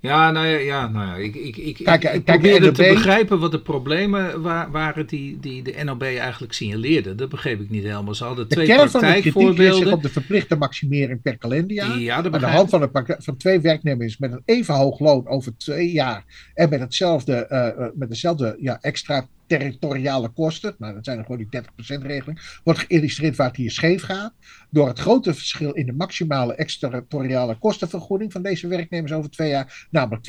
[0.03, 2.27] Ja, nou ja, ja, nou ja ik, ik, ik, Kijk, ik,
[2.75, 7.15] te begrijpen wat de problemen wa- waren die, die de NOB eigenlijk signaleerde.
[7.15, 8.15] Dat begreep ik niet helemaal.
[8.15, 9.93] Ze hadden De twee kern van de zich praktijkvoorbeelden.
[9.93, 11.99] op de verplichte maximering per kalenderjaar.
[11.99, 15.57] Ja, aan de hand van, pak- van twee werknemers met een even hoog loon over
[15.57, 16.51] twee jaar.
[16.55, 20.75] En met, hetzelfde, eh, eh, met dezelfde ja, extra territoriale kosten.
[20.79, 22.59] Nou, dat zijn er gewoon die 30% regeling.
[22.65, 24.33] Wordt geïllustreerd waar het hier scheef gaat.
[24.75, 29.87] Door het grote verschil in de maximale extraterritoriale kostenvergoeding van deze werknemers over twee jaar.
[29.91, 30.25] Namelijk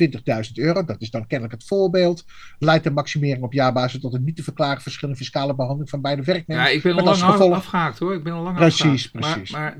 [0.46, 0.84] 20.000 euro.
[0.84, 2.24] Dat is dan kennelijk het voorbeeld.
[2.58, 6.00] Leidt de maximering op jaarbasis tot een niet te verklaren verschil in fiscale behandeling van
[6.00, 6.68] beide werknemers.
[6.68, 8.14] Ja, ik ben al lang gevolg- afgehaakt hoor.
[8.14, 9.34] Ik ben al lang Precies, afgehaakt.
[9.34, 9.50] precies.
[9.50, 9.76] Maar,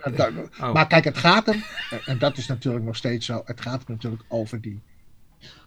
[0.61, 0.73] oh.
[0.73, 1.63] Maar kijk, het gaat hem,
[2.05, 4.81] en dat is natuurlijk nog steeds zo, het gaat hem natuurlijk over die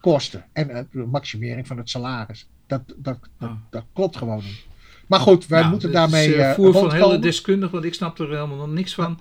[0.02, 2.48] kosten en eh, de maximering van het salaris.
[2.68, 3.56] Dat, dat, dat, Oh.
[3.70, 4.66] dat klopt gewoon niet.
[5.08, 8.20] Maar goed, wij Nou, moeten daarmee eh, eh, voer van hele deskundig, want ik snap
[8.20, 9.20] er helemaal nog niks van.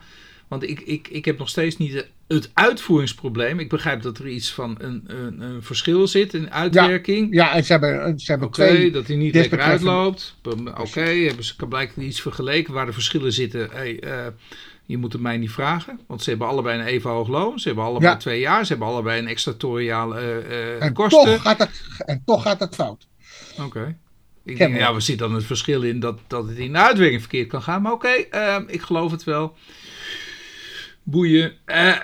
[0.49, 3.59] Want ik, ik, ik heb nog steeds niet de- het uitvoeringsprobleem.
[3.59, 7.35] Ik begrijp dat er iets van een, een, een verschil zit in uitwerking.
[7.35, 8.91] Ja, en ze hebben, ze hebben twee...
[8.91, 10.37] dat hij niet lekker uitloopt.
[10.77, 13.69] Oké, hebben ze blijkbaar iets vergeleken waar de verschillen zitten.
[13.73, 14.27] Hey, eh,
[14.87, 17.59] je moet het mij niet vragen, want ze hebben allebei een even hoog loon.
[17.59, 18.19] Ze hebben allebei Ja.
[18.19, 18.63] twee jaar.
[18.67, 20.37] Ze hebben allebei een extratoriale eh,
[20.77, 21.25] eh, en, kosten.
[21.25, 23.07] toch gaat het, en toch gaat het fout.
[23.61, 23.97] Oké.
[24.47, 27.21] Ik denk, ja, we zien dan het verschil in dat, dat het in de uitwerking
[27.21, 27.83] verkeerd kan gaan.
[27.83, 29.57] Maar oké, ehm, ik geloof het wel.
[31.03, 31.53] Boeien.
[31.65, 31.99] Eh,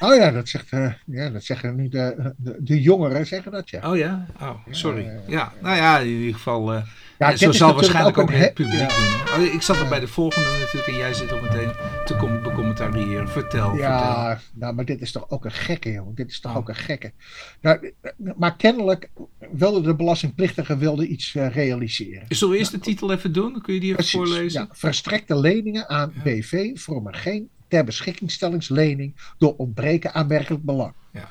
[0.00, 3.70] Oh ja, dat, zegt, eh, ja, dat zeggen nu de, de, de jongeren, zeggen dat
[3.70, 3.90] ja.
[3.90, 4.26] oh ja?
[4.40, 5.04] Oh, sorry.
[5.04, 6.82] Ja, ja, Ja, nou ja, in ieder geval.
[7.18, 9.46] Ja, zo zal waarschijnlijk ook, in het he- publiek doen.
[9.46, 11.70] Oh, ik zat er bij de volgende natuurlijk en jij zit op meteen
[12.04, 13.28] te com becommentariëren.
[13.28, 13.76] Vertel, vertel.
[13.90, 16.14] Ja, nou, maar dit is toch ook een gekke, jongen.
[16.14, 16.56] Dit is toch Oh.
[16.58, 17.12] ook een gekke.
[17.60, 17.92] Nou,
[18.36, 19.10] maar kennelijk
[19.52, 22.24] wilde de belastingplichtige wilde iets eh, realiseren.
[22.28, 23.60] Zullen we eerst de titel even doen?
[23.62, 24.60] Kun je die even Precies, voorlezen?
[24.60, 24.74] ja.
[24.74, 26.22] Verstrekte leningen aan Ja.
[26.22, 30.92] BV vormen geen ter beschikkingstellingslening door ontbreken aanmerkelijk belang.
[31.12, 31.28] Ja.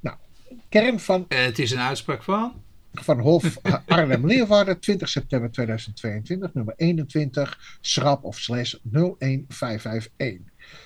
[0.00, 0.16] Nou,
[0.68, 2.52] kern van, Eh, het is een uitspraak van.
[3.04, 3.56] Van Hof
[3.86, 10.40] Arnhem-Leeuwarden, 20 september 2022, nummer 21, schrap of slash 01551.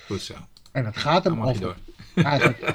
[0.05, 0.33] Goed zo.
[0.71, 1.75] En het gaat hem over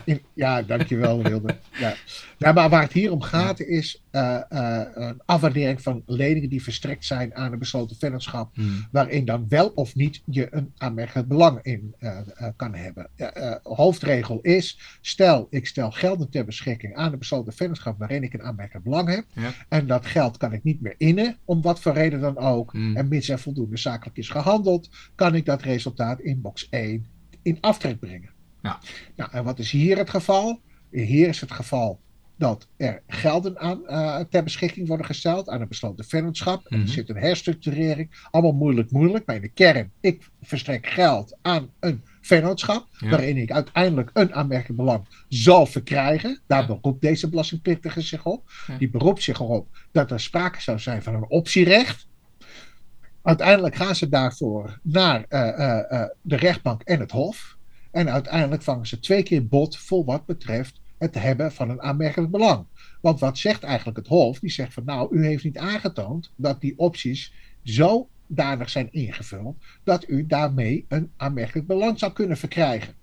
[0.04, 1.56] in- ja, dankjewel Wilde.
[1.78, 1.94] Ja.
[2.38, 6.62] Ja, maar waar het hier om gaat is eh, eh, een afwaardering van leningen die
[6.62, 8.86] verstrekt zijn aan een besloten vennootschap, Hmm.
[8.92, 12.18] waarin dan wel of niet je een aanmerkelijk belang in eh,
[12.56, 13.08] kan hebben.
[13.16, 18.32] Ja, hoofdregel is, stel ik stel gelden ter beschikking aan een besloten vennootschap waarin ik
[18.34, 19.52] een aanmerkelijk belang heb, Ja.
[19.68, 22.96] en dat geld kan ik niet meer innen, om wat voor reden dan ook, Hmm.
[22.96, 27.06] en mits er voldoende zakelijk is gehandeld, kan ik dat resultaat in box 1
[27.42, 28.34] in aftrek brengen.
[28.66, 28.78] Ja.
[29.16, 30.60] Nou, en wat is hier het geval?
[30.90, 32.00] Hier is het geval
[32.38, 36.70] dat er gelden aan, eh, ter beschikking worden gesteld aan een besloten vennootschap.
[36.70, 36.80] Mhm.
[36.80, 38.26] Er zit een herstructurering.
[38.30, 39.26] Allemaal moeilijk, moeilijk.
[39.26, 42.86] Maar in de kern, ik verstrek geld aan een vennootschap.
[42.98, 43.08] Ja.
[43.08, 46.40] Waarin ik uiteindelijk een aanmerkelijk belang zal verkrijgen.
[46.46, 46.66] Daar Ja.
[46.66, 48.50] beroept deze belastingplichtige zich op.
[48.66, 48.76] Ja.
[48.78, 52.06] Die beroept zich erop dat er sprake zou zijn van een optierecht.
[53.22, 57.55] Uiteindelijk gaan ze daarvoor naar eh, eh, de rechtbank en het hof.
[57.96, 62.30] En uiteindelijk vangen ze twee keer bod voor wat betreft het hebben van een aanmerkelijk
[62.30, 62.64] belang.
[63.00, 64.38] Want wat zegt eigenlijk het hof?
[64.38, 67.32] Die zegt van nou, u heeft niet aangetoond dat die opties
[67.62, 72.94] zodanig zijn ingevuld dat u daarmee een aanmerkelijk belang zou kunnen verkrijgen.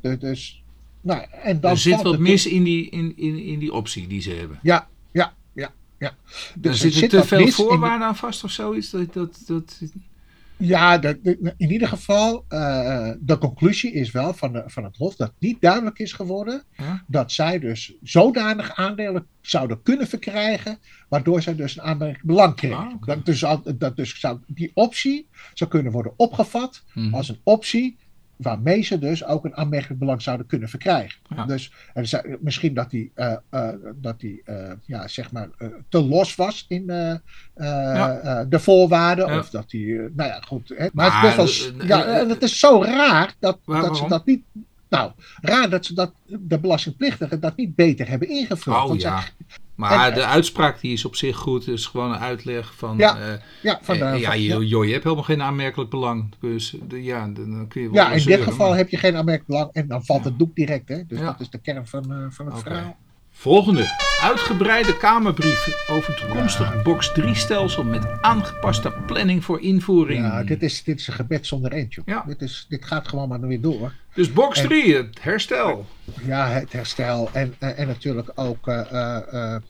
[0.00, 0.62] Dus- dus,
[1.00, 4.20] nou, en dan Er zit wat mis in die, in, in, in die optie die
[4.20, 4.58] ze hebben.
[4.62, 6.08] Ja, ja, ja, ja.
[6.08, 6.16] Er
[6.54, 8.90] Dus zitten te wat veel de- voorwaarden aan vast of zoiets?
[8.90, 9.80] Dat, dat, dat,
[10.58, 14.96] Ja, de- de- in ieder geval, eh, de conclusie is wel van, de, van het
[14.96, 16.62] Hof dat niet duidelijk is geworden
[17.06, 22.76] dat zij dus zodanig aandelen zouden kunnen verkrijgen, waardoor zij dus een aanmerkelijk belang kregen.
[22.76, 23.44] Ah, dat, dus,
[23.78, 27.14] dat dus zou, die optie zou kunnen worden opgevat Mhm.
[27.14, 27.96] als een optie
[28.36, 31.18] waarmee ze dus ook een aanmerkelijk belang zouden kunnen verkrijgen.
[31.36, 31.44] Ja.
[31.44, 36.02] Dus er misschien dat die, eh, eh, dat die eh, ja, zeg maar, eh, te
[36.04, 37.18] los was in eh, eh,
[37.54, 38.18] Ja.
[38.18, 39.26] eh, de voorwaarden.
[39.26, 39.38] Ja.
[39.38, 40.68] Of dat die, nou ja, goed.
[40.68, 43.82] Hè, maar, het Maar, is best wel, ja, en het is zo raar dat, Waar-
[43.82, 44.42] dat ze dat niet.
[44.88, 48.76] Nou, raar dat ze dat, de belastingplichtigen dat niet beter hebben ingevuld.
[48.76, 49.22] Oh Want ja.
[49.76, 51.68] Maar en- de uitspraak die is op zich goed.
[51.68, 52.96] Is gewoon een uitleg van...
[52.98, 54.58] Ja, eh, ja, van eh, ja, je, ja.
[54.58, 56.34] joh, je hebt helemaal geen aanmerkelijk belang.
[56.40, 59.16] Dus de, ja, dan, kun je wel Ja, in dit geval maar- heb je geen
[59.16, 60.88] aanmerkelijk belang en dan valt het doek direct.
[60.88, 61.02] Hè?
[61.06, 62.96] Dus dat is de kern van, eh, van het verhaal.
[63.38, 63.84] Volgende.
[64.22, 70.24] Uitgebreide Kamerbrief over toekomstig box 3 stelsel met aangepaste planning voor invoering.
[70.24, 72.02] Ja, dit is, dit is een gebed zonder eentje.
[72.04, 72.24] Ja.
[72.26, 73.92] Dit, is, dit gaat gewoon maar weer door.
[74.14, 75.86] Dus box En- 3, het herstel.
[76.26, 78.68] Ja, het herstel en, en, en natuurlijk ook.
[78.68, 79.62] eh, eh, eh,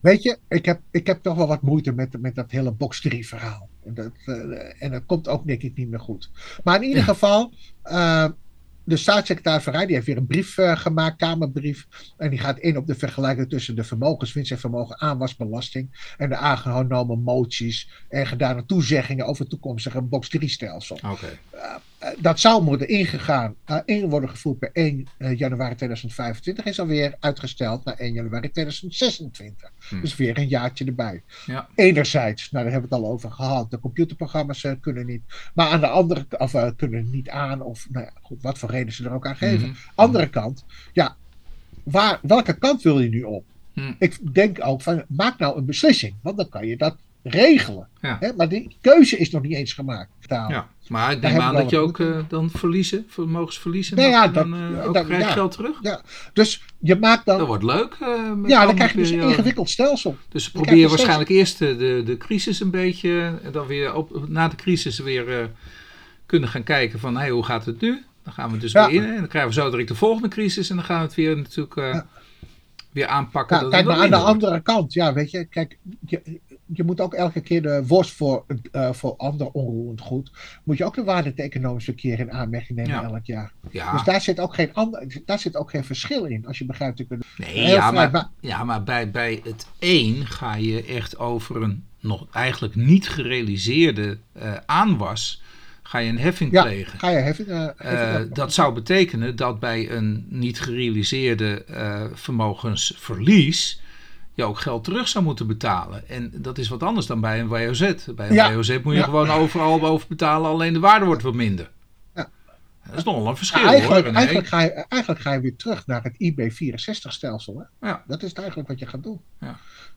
[0.00, 3.00] weet je, ik heb, ik heb toch wel wat moeite met, met dat hele box
[3.00, 3.68] 3 verhaal.
[3.84, 6.30] En dat, eh, en dat komt ook denk ik niet meer goed.
[6.64, 7.04] Maar in ieder Ja.
[7.04, 8.24] geval, eh,
[8.88, 11.86] de staatssecretaris van Rij die heeft weer een brief eh, gemaakt, Kamerbrief.
[12.16, 16.12] En die gaat in op de vergelijking tussen de vermogenswinst en vermogen aanwasbelasting.
[16.16, 20.98] En de aangenomen moties en gedane toezeggingen over toekomstige box 3 stelsel.
[21.10, 21.38] Oké.
[22.18, 27.16] Dat zou moeten ingegaan, eh, in worden gevoerd per 1 eh, januari 2025, is alweer
[27.20, 29.72] uitgesteld naar 1 januari 2026.
[29.88, 30.00] Hm.
[30.00, 31.22] Dus weer een jaartje erbij.
[31.46, 31.68] Ja.
[31.74, 35.22] Enerzijds, nou daar hebben we het al over gehad, de computerprogramma's eh, kunnen niet,
[35.54, 38.58] maar aan de andere kant, of eh, kunnen niet aan, of nou ja, goed, wat
[38.58, 39.68] voor reden ze er ook aan geven.
[39.68, 39.78] Mhm.
[39.94, 41.16] Andere kant, ja,
[41.82, 43.44] waar, welke kant wil je nu op?
[43.72, 43.92] Hm.
[43.98, 47.88] Ik denk ook van, maak nou een beslissing, want dan kan je dat regelen.
[48.00, 48.16] Ja.
[48.20, 48.32] Hè?
[48.32, 50.10] Maar die keuze is nog niet eens gemaakt.
[50.26, 50.50] Taal.
[50.50, 53.96] Ja, maar ik neem aan we dat je ook eh, dan verliezen, vermogensverliezen.
[53.96, 55.30] Nee, mag ja, dan dat- eh, ook dat- ja.
[55.30, 55.76] geld terug.
[55.82, 57.38] Ja, dus je maakt dan.
[57.38, 57.96] Dat wordt leuk.
[58.36, 60.16] met ja, dan krijg je dus een ingewikkeld stelsel.
[60.28, 64.48] Dus Dan proberen waarschijnlijk eerst de, de, crisis een beetje, en dan weer op, na
[64.48, 65.50] de crisis weer
[66.26, 68.04] kunnen gaan kijken van hey, hoe gaat het nu?
[68.24, 68.86] Dan gaan we dus Ja.
[68.86, 71.04] weer in en dan krijgen we zo direct de volgende crisis en dan gaan we
[71.06, 72.04] het weer natuurlijk
[72.92, 73.60] weer aanpakken.
[73.60, 76.20] Ja, kijk, maar aan de andere kant, ja, weet je, kijk, je,
[76.72, 80.30] je moet ook elke keer de worst voor, eh, voor ander onroerend goed,
[80.64, 83.02] moet je ook de waarde het economische keer in aanmerking nemen Ja.
[83.02, 83.52] elk jaar.
[83.70, 86.64] Ja, Dus daar zit ook geen ander, daar zit ook geen verschil in, als je
[86.64, 87.00] begrijpt.
[87.00, 91.18] Ik nee, ja, vrij, maar, maar- ja, maar bij, bij het één ga je echt
[91.18, 95.42] over een nog eigenlijk niet gerealiseerde eh, aanwas,
[95.82, 96.98] ga je een heffing Ja, plegen.
[96.98, 97.74] ga je even.
[97.78, 101.64] eh, even dat zou betekenen dat bij een niet gerealiseerde
[102.14, 103.80] vermogensverlies
[104.38, 106.08] je ook geld terug zou moeten betalen.
[106.08, 107.94] En dat is wat anders dan bij een WOZ.
[108.14, 108.54] Bij een Ja.
[108.54, 109.04] WOZ moet je Ja.
[109.04, 111.70] gewoon overal over betalen, alleen de waarde wordt wat minder.
[112.14, 112.28] Ja.
[112.88, 114.14] Dat is nogal een verschil Maar eigenlijk, hoor.
[114.14, 117.66] Eigenlijk, ga je, eigenlijk ga je weer terug naar het IB64-stelsel.
[117.80, 117.88] Hè?
[117.88, 118.02] Ja.
[118.06, 119.20] Dat is eigenlijk wat je gaat doen.
[119.40, 119.46] Ja.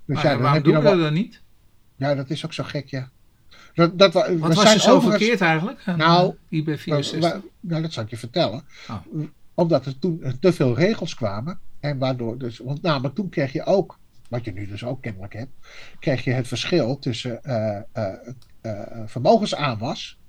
[0.06, 1.42] Dus Maar ja, dan waarom heb je doen we dat dan niet?
[1.96, 3.10] ja, dat is ook zo gek, ja.
[3.74, 5.86] Dat, dat, Wat we was zijn er zo overigens- verkeerd eigenlijk?
[5.86, 7.34] Nou, eh, IB we- 64?
[7.34, 8.64] we- nou, dat zal ik je vertellen.
[8.90, 8.96] Oh.
[9.54, 11.60] Omdat er toen te veel regels kwamen.
[11.80, 14.00] En waardoor dus, want namelijk toen kreeg je ook,
[14.32, 15.52] wat je nu dus ook kennelijk hebt,
[16.00, 18.14] kreeg je het verschil tussen eh, eh,
[18.62, 20.20] eh, vermogensaanwas.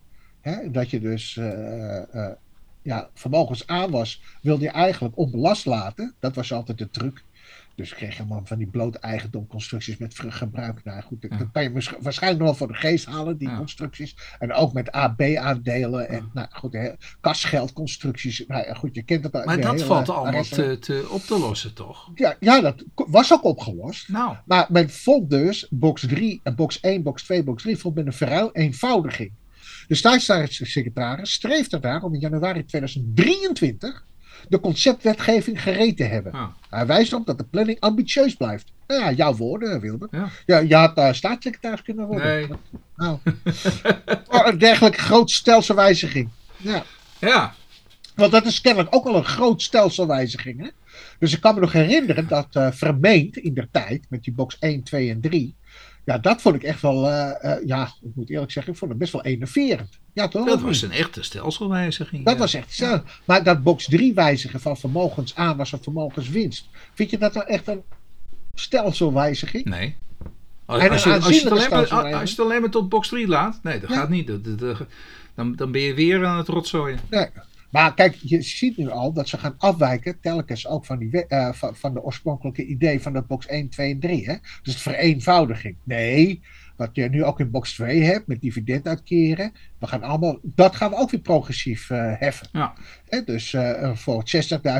[0.40, 1.40] Hè, dat je dus
[2.82, 6.14] ja, vermogensaanwas wilde je eigenlijk onbelast laten.
[6.18, 7.24] Dat was altijd de truc.
[7.82, 10.84] Dus kreeg je man van die bloot eigendomconstructies met vruchtgebruik.
[10.84, 11.36] Nou goed, dat Ja.
[11.38, 13.56] dat kan je waarschijnlijk nog wel voor de geest halen, die Ja.
[13.56, 14.16] constructies.
[14.38, 16.30] En ook met AB-aandelen en Ja.
[16.32, 16.76] nou goed,
[17.20, 18.44] kasgeldconstructies.
[18.46, 19.44] Nou goed, je kent al.
[19.44, 22.10] maar dat hele valt allemaal te, te op te lossen toch?
[22.14, 24.08] Ja, ja, dat was ook opgelost.
[24.08, 27.94] Nou, Maar men vond dus box 3 en box 1, box 2, box 3 vond
[27.94, 29.32] men een vereenvoudiging.
[29.86, 34.04] De staatssecretaris streeft ernaar om in januari 2023
[34.48, 36.32] de conceptwetgeving gereed te hebben.
[36.34, 36.52] ja.
[36.70, 38.72] Hij wijst erop dat de planning ambitieus blijft.
[38.86, 40.10] Nou ja, jouw woorden, Wilbert.
[40.10, 40.28] Ja.
[40.46, 42.26] Ja, je had eh, staatssecretaris kunnen worden.
[42.26, 42.48] Nee.
[42.96, 43.18] Nou.
[44.30, 46.28] Maar een dergelijke groot stelselwijziging.
[46.56, 46.84] Ja.
[47.18, 47.54] ja.
[48.14, 50.60] Want dat is kennelijk ook al een groot stelselwijziging.
[50.60, 50.68] Hè?
[51.18, 54.56] Dus ik kan me nog herinneren dat eh vermeend in der tijd, met die box
[54.58, 55.54] 1, 2 en 3.
[56.04, 58.90] Ja, dat vond ik echt wel, eh, eh, ja, ik moet eerlijk zeggen, ik vond
[58.90, 59.98] het best wel enerverend.
[60.12, 60.46] Ja, toch?
[60.46, 62.24] Dat was een echte stelselwijziging.
[62.24, 62.38] Dat ja.
[62.40, 63.02] was echt zo.
[63.24, 66.68] Maar dat box 3 wijzigen van vermogensaanwas of vermogenswinst.
[66.94, 67.82] Vind je dat nou echt een
[68.54, 69.64] stelselwijziging?
[69.64, 69.96] Nee.
[70.66, 72.14] Als, een je, als, je het alleen maar, stelselwijziging.
[72.20, 73.96] als je het alleen maar tot box 3 laat, nee, dat Ja.
[73.96, 74.26] gaat niet.
[74.26, 74.86] Dat, dat- dat-
[75.34, 76.98] dan, dan ben je weer aan het rotzooien.
[77.10, 77.26] Nee.
[77.72, 81.52] Maar kijk, je ziet nu al dat ze gaan afwijken, telkens ook van, die, eh,
[81.52, 84.24] van, van de oorspronkelijke idee van de box 1, 2 en 3.
[84.24, 84.36] Hè?
[84.62, 85.76] Dus vereenvoudiging.
[85.84, 86.42] Nee,
[86.76, 89.52] wat je nu ook in box 2 hebt, met dividend uitkeren.
[89.78, 92.48] We gaan allemaal, dat gaan we ook weer progressief eh, heffen.
[92.52, 92.74] Ja.
[93.08, 93.24] Hè?
[93.24, 94.24] Dus eh, voor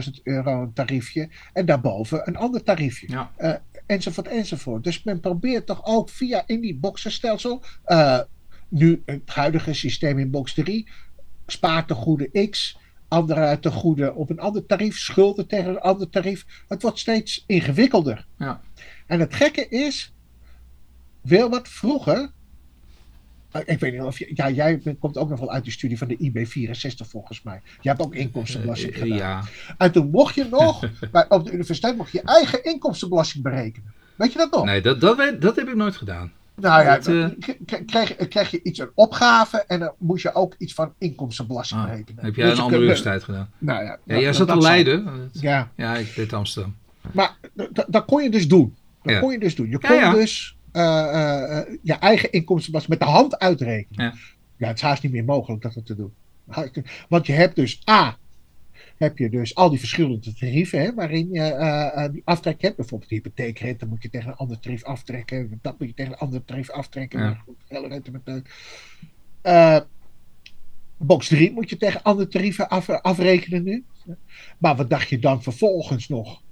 [0.05, 3.07] 60.000 euro een tariefje en daarboven een ander tariefje.
[3.11, 3.61] Ja.
[3.87, 4.85] Enzovoort, enzovoort.
[4.85, 7.63] Dus men probeert toch ook via in die boxenstelsel,
[8.69, 10.89] nu het huidige systeem in box 3,
[11.47, 12.81] spaartegoeden X,
[13.13, 16.47] andere tegoeden op een ander tarief, schulden tegen een ander tarief.
[16.69, 18.27] Het wordt steeds ingewikkelder.
[18.39, 18.61] Ja.
[19.07, 20.13] En het gekke is,
[21.21, 22.31] wil wat vroeger.
[23.51, 24.31] eh, Ik weet niet of je.
[24.35, 27.61] Ja, jij komt ook nog wel uit de studie van de IB64 volgens mij.
[27.81, 29.17] Je hebt ook inkomstenbelasting Eh, gedaan.
[29.19, 29.43] ja.
[29.79, 33.93] En toen mocht je nog, bij, op de universiteit mocht je je eigen inkomstenbelasting berekenen.
[34.17, 34.65] Weet je dat nog?
[34.65, 36.33] Nee, dat, dat, dat heb ik nooit gedaan.
[36.57, 37.37] Nou ja, Dat, eh, dan
[37.67, 40.95] k- krijg, je- krijg je iets een opgave en dan moet je ook iets van
[40.99, 42.25] inkomstenbelasting Ah, rekenen.
[42.25, 43.51] heb jij Dus een andere universiteit gedaan?
[43.59, 44.71] Nou ja, Ja, dat- jij zat dat in zal.
[44.71, 45.31] Leiden.
[45.33, 46.77] Ja, Ja, ik deed Amsterdam.
[47.13, 47.37] maar
[47.87, 48.75] dat kon je dus doen.
[49.03, 49.21] Dat Ja.
[49.21, 49.69] kon je dus doen.
[49.69, 50.13] Je kon ja.
[50.13, 54.15] dus eh, eh, eh, je eigen inkomstenbelasting met de hand uitrekenen.
[54.57, 54.67] Ja.
[54.69, 56.13] Het is haast niet meer mogelijk dat te doen.
[57.09, 58.17] Want je hebt dus A,
[59.03, 62.77] heb je dus al die verschillende tarieven hè, waarin je eh, die aftrek hebt.
[62.77, 65.59] Bijvoorbeeld hypotheekrente moet je tegen een ander tarief aftrekken.
[65.63, 67.21] Dat moet je tegen een ander tarief aftrekken.
[67.21, 67.35] Ja.
[67.45, 68.43] Goed, met
[69.43, 69.79] Eh,
[70.97, 73.85] box 3 moet je tegen andere tarieven af, afrekenen nu.
[74.59, 76.43] Maar wat dacht je dan vervolgens nog?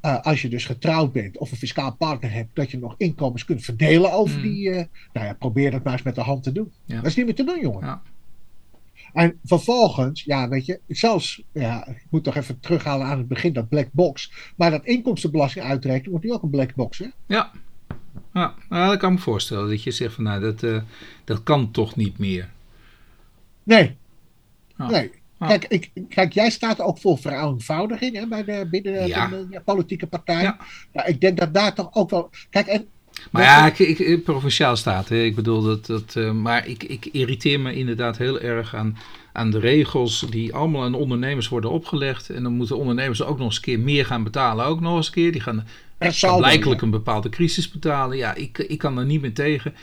[0.00, 3.64] als je dus getrouwd bent of een fiscaal partner hebt, dat je nog inkomens kunt
[3.64, 4.42] verdelen over Hmm.
[4.42, 4.70] die.
[4.70, 6.72] nou ja, probeer dat maar eens met de hand te doen.
[6.84, 6.96] Ja.
[6.96, 7.86] Dat is niet meer te doen, jongen.
[7.86, 8.02] Ja.
[9.12, 13.52] En vervolgens, ja, weet je, zelfs, ja, ik moet toch even terughalen aan het begin,
[13.52, 14.32] dat black box.
[14.56, 17.06] Maar dat inkomstenbelasting uitrekenen wordt nu ook een black box, hè?
[17.26, 17.50] Ja.
[18.32, 19.68] Ja, nou, dat kan ik me voorstellen.
[19.68, 20.82] Dat je zegt van nou, dat, eh,
[21.24, 22.48] dat kan toch niet meer.
[23.62, 23.96] Nee.
[24.76, 25.10] Nee.
[25.38, 29.26] Kijk, ik, kijk, jij staat ook voor vereenvoudiging hè, bij de, binnen de, Ja.
[29.28, 30.42] de- de politieke partij.
[30.42, 30.58] Ja.
[30.92, 31.04] Ja.
[31.04, 32.30] ik denk dat daar toch ook wel.
[32.50, 32.86] Kijk, en
[33.30, 35.08] Maar Dat- ja, ik, ik, ik- provinciaal staat.
[35.08, 35.22] Hè.
[35.22, 35.86] Ik bedoel dat.
[35.86, 38.98] dat eh, maar ik, ik irriteer me inderdaad heel erg aan,
[39.32, 42.30] aan de regels die allemaal aan ondernemers worden opgelegd.
[42.30, 44.64] En dan moeten ondernemers ook nog eens een keer meer gaan betalen.
[44.64, 45.32] Ook nog eens een keer.
[45.32, 45.66] Die gaan
[46.08, 48.16] saldo, blijkelijk een bepaalde crisis betalen.
[48.16, 49.74] Ja, ik, ik kan er niet meer tegen.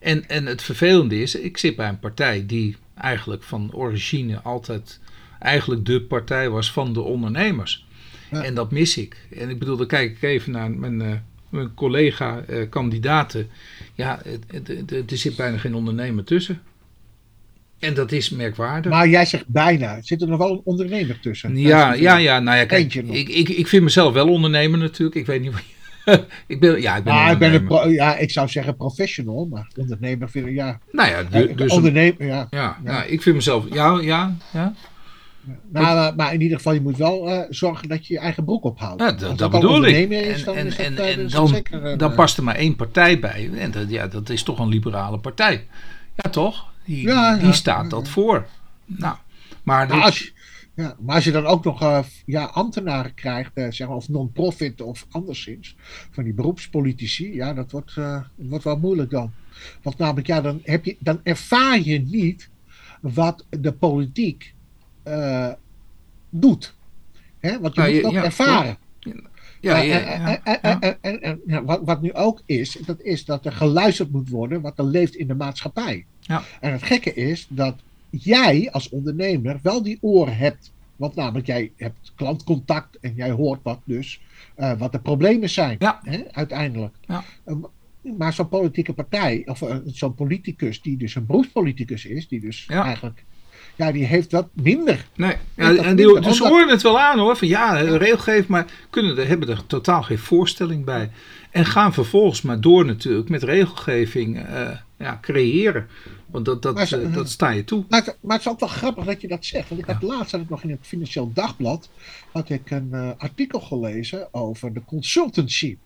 [0.00, 5.00] En, en het vervelende is, ik zit bij een partij die eigenlijk van origine altijd
[5.38, 7.86] eigenlijk de partij was van de ondernemers.
[8.30, 8.42] Ja.
[8.42, 9.16] En dat mis ik.
[9.36, 11.12] En ik bedoel, dan kijk ik even naar mijn, eh,
[11.52, 13.48] mijn collega-kandidaten.
[13.94, 16.60] ja, het- het- het- er zit bijna geen ondernemer tussen.
[17.78, 18.90] En dat is merkwaardig.
[18.92, 19.98] Maar jij zegt bijna.
[20.02, 21.56] Zit er nog wel een ondernemer tussen?
[21.56, 25.16] Ja, ja, ja, nou ja, kijk, ik, ik, ik vind mezelf wel ondernemer natuurlijk.
[25.16, 25.62] Ik weet niet wat
[26.46, 29.46] ik ben, ja, ik ben Maar ik, ben een pro- ja, ik zou zeggen professional,
[29.50, 30.80] maar ondernemer vind ik, ja.
[30.90, 32.46] Nou ja, Eh, dus ondernemer, ja.
[32.50, 34.74] ja, ja, ik vind mezelf, ja, ja, ja.
[35.44, 38.44] Nou, maar- maar in ieder geval, je moet wel eh, zorgen dat je je eigen
[38.44, 39.00] broek ophoudt.
[39.02, 40.10] Ja, dat, bedoel ik.
[40.10, 42.36] is, dan en, is dat, en, eh, en dat dan, zeker een, dan eh, past
[42.36, 43.50] er maar één partij bij.
[43.54, 45.66] En dat, ja, dat is toch een liberale partij.
[46.14, 46.72] Ja, toch?
[46.84, 47.52] Die, Ja, die ja.
[47.52, 48.46] staat dat voor.
[48.86, 49.16] Nou,
[49.62, 50.32] maar als, je-
[50.74, 54.08] ja, maar als je dan ook nog eh, ja, ambtenaren krijgt, eh, zeg maar, of
[54.08, 55.76] non-profit of anderszins,
[56.10, 59.32] van die beroepspolitici, ja, dat wordt, eh, wordt wel moeilijk dan.
[59.82, 62.48] Want namelijk, ja, dan, heb je, dan ervaar je niet
[63.00, 64.54] wat de politiek
[65.02, 65.52] eh,
[66.30, 66.74] doet.
[67.38, 67.60] Hè?
[67.60, 68.76] Want je Ja, moet het ook ja, ervaren.
[69.60, 69.78] ja,
[71.46, 75.14] ja, wat, nu ook is, dat is dat er geluisterd moet worden wat er leeft
[75.14, 76.04] in de maatschappij.
[76.20, 76.42] Ja.
[76.60, 77.74] En het gekke is dat
[78.10, 80.72] jij als ondernemer wel die oren hebt.
[80.96, 84.20] Want namelijk, jij hebt klantcontact en jij hoort wat dus,
[84.54, 86.00] eh, wat de problemen zijn, Ja.
[86.02, 86.94] hè, uiteindelijk.
[87.06, 87.24] Ja.
[87.44, 87.56] Eh,
[88.18, 92.84] maar zo'n politieke partij, of zo'n politicus die dus een beroepspoliticus is, die dus Ja.
[92.84, 93.24] eigenlijk,
[93.86, 95.06] ja, die heeft wat minder.
[95.16, 97.36] Nee, dat ja, en die, dus ze horen het wel aan hoor.
[97.36, 101.10] Van ja, regelgeving, maar kunnen er, hebben er totaal geen voorstelling bij.
[101.50, 105.86] En gaan vervolgens maar door natuurlijk met regelgeving eh, ja, creëren.
[106.26, 107.84] Want dat, dat, ze- eh, dat sta je toe.
[107.88, 109.68] Maar het, maar het is ook wel grappig dat je dat zegt.
[109.68, 111.88] Want ik had laatst had ik nog in het Financieel Dagblad
[112.32, 115.76] had ik een eh, artikel gelezen over de consultancy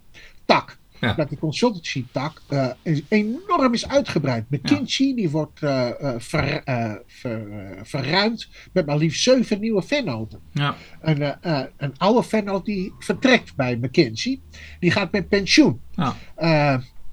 [0.44, 0.76] tak.
[1.00, 1.12] Ja.
[1.12, 2.42] Dat die consultancy tak
[2.82, 4.44] is enorm is uitgebreid.
[4.50, 6.62] McKinsey die wordt eh, eh, ver,
[7.06, 7.42] ver,
[7.82, 10.40] verruimd met maar liefst zeven nieuwe vennoten.
[10.52, 10.76] Ja.
[11.00, 11.34] Een,
[11.76, 14.40] een oude vennoot die vertrekt bij McKinsey.
[14.80, 15.80] Die gaat met pensioen.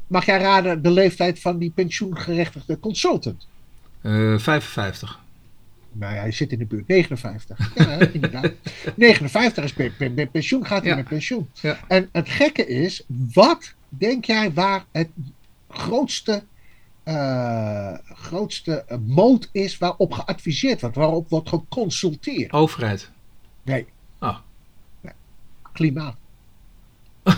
[0.07, 3.47] Mag jij raden de leeftijd van die pensioengerechtigde consultant?
[4.01, 5.19] Eh, 55.
[5.93, 6.87] Nou ja, hij zit in de buurt.
[6.87, 7.71] 59.
[7.75, 8.51] Ja, inderdaad.
[8.95, 9.73] 59 is
[10.31, 10.95] pensioen, gaat hij Ja.
[10.95, 11.49] met pensioen.
[11.53, 11.79] Ja.
[11.87, 13.03] En het gekke is,
[13.33, 15.09] wat denk jij waar het
[15.69, 16.43] grootste,
[17.03, 22.51] eh, grootste moot is waarop geadviseerd wordt, waarop wordt geconsulteerd?
[22.51, 23.11] Overheid.
[23.63, 23.85] Nee.
[24.19, 24.37] Ah.
[25.01, 25.13] Nee.
[25.73, 26.15] Klimaat.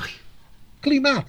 [0.80, 1.28] Klimaat.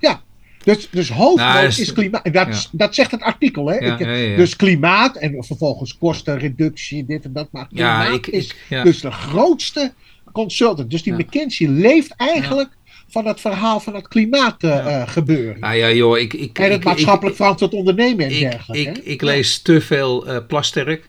[0.00, 0.22] Ja.
[0.64, 2.24] Dus, dus hoofdmoot Nou, is, is- klimaat.
[2.24, 2.60] Dat, ja.
[2.72, 3.76] dat zegt het artikel, hè?
[3.76, 4.36] Ja, Ik-.
[4.36, 7.48] Dus klimaat en vervolgens kostenreductie, dit en dat.
[7.52, 9.92] Maar Ja, klimaat ik, is ik, dus de grootste
[10.32, 10.90] consultant.
[10.90, 11.12] Dus die.
[11.12, 12.68] McKinsey leeft eigenlijk
[13.08, 15.60] van het verhaal van het klimaat eh, eh, gebeuren.
[15.60, 18.90] Nou ja, joh, ik, ik, en het ik- maatschappelijk verantwoord ondernemen en ik, dergelijke.
[18.90, 21.08] ik, ik lees te veel eh Plasterk.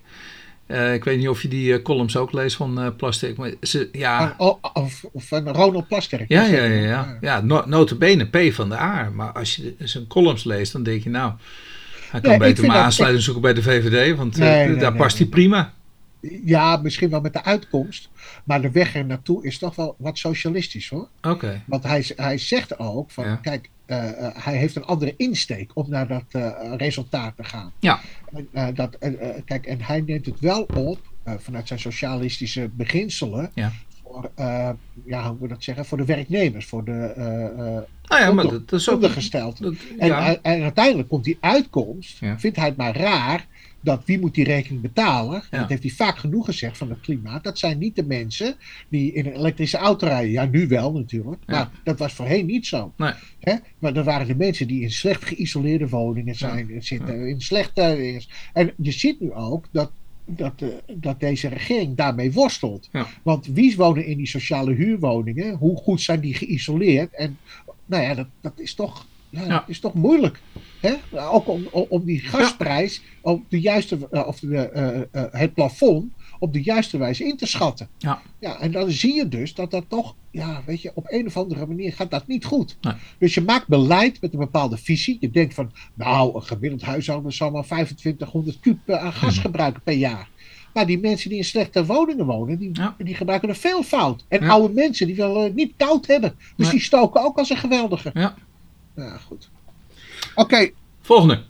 [0.65, 3.38] Eh, ik weet niet of je die eh, columns ook leest van eh Plasterk.
[3.38, 6.30] Maar ze, ja, Van, oh, of, of van Ronald Plasterk.
[6.30, 7.17] ja, ja, ja, ja.
[7.21, 9.10] ja no, notabene P van de A.
[9.13, 11.34] Maar als je zijn columns leest, dan denk je nou...
[12.10, 14.17] Hij kan Nee, beter maar aansluiting zoeken bij de VVD.
[14.17, 15.73] Want Nee, nee, daar past hij prima.
[16.44, 18.10] Ja, misschien wel met de uitkomst.
[18.44, 21.08] Maar de weg er naartoe is toch wel wat socialistisch hoor.
[21.21, 21.62] Oké.
[21.67, 23.35] Want hij, hij zegt ook van, Ja.
[23.35, 23.69] kijk,
[24.33, 26.23] hij heeft een andere insteek om naar dat
[26.77, 27.73] resultaat te gaan.
[27.79, 28.00] Ja.
[28.73, 28.98] dat,
[29.46, 31.00] kijk, en hij neemt het wel op
[31.38, 33.52] vanuit zijn socialistische beginselen.
[33.54, 33.71] Ja.
[34.16, 34.32] Voor,
[35.06, 35.86] ja, hoe moet dat zeggen?
[35.86, 37.13] Voor de werknemers, voor de
[38.08, 39.60] nou ja, maar dat, is ook ondergesteld.
[39.98, 43.48] en, en, uiteindelijk komt die uitkomst, vindt hij het maar raar
[43.86, 45.44] dat wie moet die rekening betalen?
[45.50, 47.44] Dat heeft hij vaak genoeg gezegd van het klimaat.
[47.44, 48.56] Dat zijn niet de mensen
[48.90, 50.32] die in een elektrische auto rijden.
[50.32, 51.42] Ja, nu wel natuurlijk.
[51.46, 52.94] Maar dat was voorheen niet zo.
[52.98, 53.13] Nee.
[53.40, 53.56] Hè?
[53.80, 58.22] Maar dat waren de mensen die in slecht geïsoleerde woningen zijn, zitten, in slechte.
[58.54, 59.92] En je ziet nu ook dat
[60.26, 62.90] dat, uh, dat deze regering daarmee worstelt.
[63.23, 65.56] Want wie wonen in die sociale huurwoningen?
[65.56, 67.13] Hoe goed zijn die geïsoleerd?
[67.13, 67.38] En
[67.86, 69.63] nou ja, dat, dat is toch ja, ja.
[69.67, 70.42] is toch moeilijk.
[70.80, 70.94] Hè?
[71.30, 76.12] Ook om, om die gasprijs op de juiste, eh, of de, uh, uh, het plafond
[76.40, 77.90] op de juiste wijze in te schatten.
[77.98, 78.21] Ja.
[78.40, 81.38] Ja, en dan zie je dus dat dat toch, ja, weet je, op een of
[81.38, 82.77] andere manier gaat dat niet goed.
[83.17, 85.17] Dus je maakt beleid met een bepaalde visie.
[85.19, 89.42] Je denkt van, nou, een gemiddeld huishouden zal maar 2500 kub aan gas mhm.
[89.42, 90.29] gebruiken per jaar.
[90.73, 94.25] Maar die mensen die in slechte woningen wonen, die, die gebruiken er veel fout.
[94.27, 96.36] En oude mensen die willen niet koud hebben.
[96.56, 98.12] Dus die stoken ook als een geweldige.
[98.13, 98.36] Ja.
[98.96, 99.50] Ja, goed.
[100.36, 100.69] Oké.
[101.02, 101.44] Volgende.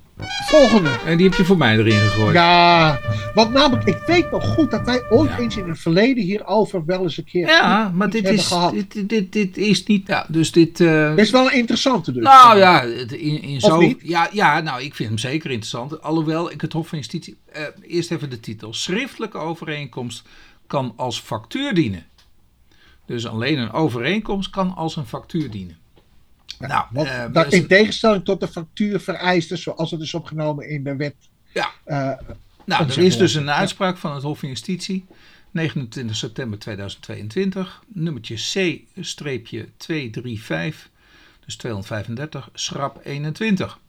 [0.46, 0.90] Volgende.
[1.06, 2.34] En die heb je voor mij erin gegooid.
[2.34, 3.00] Ja,
[3.34, 7.02] want namelijk, ik weet nog goed dat wij ooit eens in het verleden hierover wel
[7.04, 7.48] eens een keer.
[7.48, 10.08] Ja, maar dit is, dit, dit, dit, is niet.
[10.08, 10.80] Ja, dus dit.
[10.80, 12.24] Uh, is wel een interessante, dus.
[12.24, 13.94] Nou ja, in, in zo.
[14.00, 16.02] Ja, ja, nou, ik vind hem zeker interessant.
[16.02, 17.38] Alhoewel ik het Hof van Justitie.
[17.56, 18.74] Uh, eerst even de titel.
[18.74, 20.24] Schriftelijke overeenkomst
[20.68, 22.06] kan als factuur dienen.
[23.06, 25.78] Dus alleen een overeenkomst kan als een factuur dienen
[26.60, 31.16] nou, uh, dat in tegenstelling tot de factuurvereisten zoals het is opgenomen in de wet.
[31.54, 31.70] Ja.
[31.86, 32.12] Uh,
[32.66, 35.06] nou, er is dus een uitspraak van het Hof van Justitie,
[35.52, 38.86] 29 september 2022, nummertje C-235,
[41.46, 43.80] dus 235, schrap 21.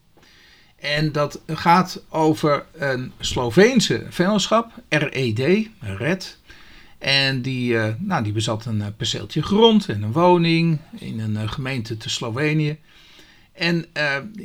[0.75, 6.37] En dat gaat over een Sloveense vennootschap, RED, RED,
[6.97, 11.31] en die, uh, nou, die bezat een uh, perceeltje grond en een woning in een
[11.31, 12.77] uh, gemeente te Slovenië.
[13.53, 13.85] En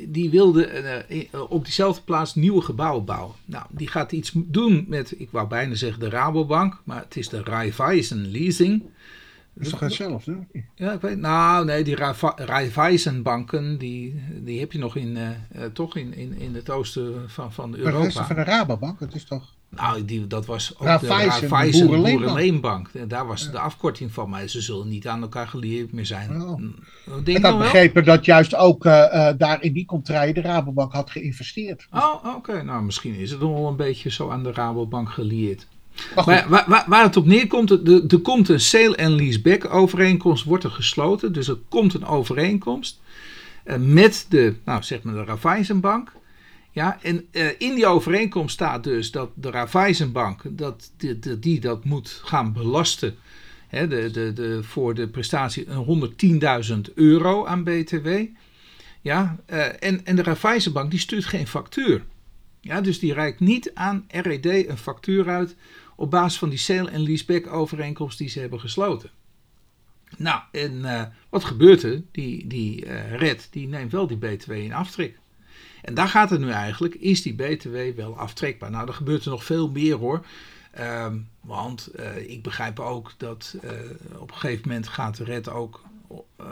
[0.09, 1.05] die wilde
[1.49, 3.35] op diezelfde plaats nieuwe gebouwen bouwen.
[3.45, 7.29] Nou, die gaat iets doen met, ik wou bijna zeggen de Rabobank, maar het is
[7.29, 8.83] de Raiffeisen Leasing.
[9.53, 10.47] Dat is toch hetzelfde?
[10.75, 11.97] Ja, ik weet Nou, nee, die
[12.37, 15.19] Raiffeisenbanken, die, die heb je nog in,
[15.73, 18.15] toch in, in, in het oosten van, van Europa.
[18.15, 19.55] Maar van de Rabobank, dat is toch...
[19.77, 22.91] Nou, die, dat was ook de Raiffeisen Boerenleenbank.
[23.09, 26.43] Daar was de afkorting van, maar ze zullen niet aan elkaar gelieerd meer zijn.
[26.43, 26.63] Oh.
[27.25, 31.87] Ik had begrepen dat juist ook uh, daar in die contraille de Rabobank had geïnvesteerd.
[31.93, 32.63] Oh, oké.
[32.63, 35.67] Nou, misschien is het wel een beetje zo aan de Rabobank gelieerd.
[36.15, 37.71] Maar, waar, waar, waar, het op neerkomt,
[38.13, 41.33] er komt een sale- en leaseback overeenkomst, wordt er gesloten.
[41.33, 43.01] Dus er komt een overeenkomst
[43.65, 46.13] uh, met de, nou zeg maar de Raiffeisenbank.
[46.75, 50.93] Ja, en uh, in die overeenkomst staat dus dat de Raiffeisenbank dat
[51.39, 53.17] die, dat moet gaan belasten
[53.69, 58.09] hè, de, de, de, voor de prestatie 110.000 euro aan BTW.
[59.01, 62.05] Ja, uh, en, en de Raiffeisenbank die stuurt geen factuur.
[62.61, 65.57] Ja, dus die reikt niet aan RED een factuur uit
[65.97, 69.11] op basis van die sale- en leaseback overeenkomst die ze hebben gesloten.
[70.17, 72.03] Nou, en uh, wat gebeurt er?
[72.11, 75.19] Die, die RED die neemt wel die BTW in aftrek.
[75.83, 78.71] En daar gaat het nu eigenlijk, is die BTW wel aftrekbaar?
[78.71, 80.25] Nou, er gebeurt er nog veel meer hoor.
[80.81, 83.71] Um, want uh, ik begrijp ook dat uh,
[84.19, 85.83] op een gegeven moment gaat de red ook,
[86.41, 86.47] uh,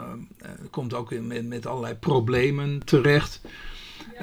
[0.69, 3.41] komt ook in, met, met, allerlei problemen terecht.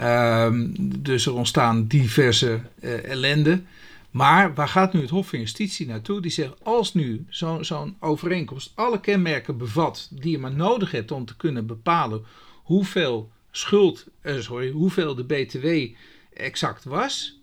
[0.00, 2.60] Um, dus er ontstaan diverse
[3.04, 3.62] ellende.
[4.10, 6.20] Maar waar gaat nu het Hof van Justitie naartoe?
[6.20, 11.10] Die zegt, als nu zo'n zo overeenkomst alle kenmerken bevat die je maar nodig hebt
[11.10, 12.24] om te kunnen bepalen
[12.62, 15.96] hoeveel schuld, uh, sorry, hoeveel de BTW
[16.32, 17.38] exact was,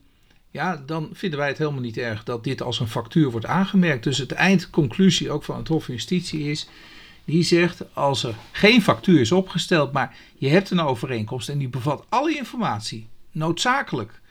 [0.51, 4.03] ja, dan vinden wij het helemaal niet erg dat dit als een factuur wordt aangemerkt.
[4.03, 6.67] Dus het eindconclusie ook van het Hof van Justitie is,
[7.25, 11.67] die zegt als er geen factuur is opgesteld, maar je hebt een overeenkomst en die
[11.67, 14.21] bevat alle informatie noodzakelijk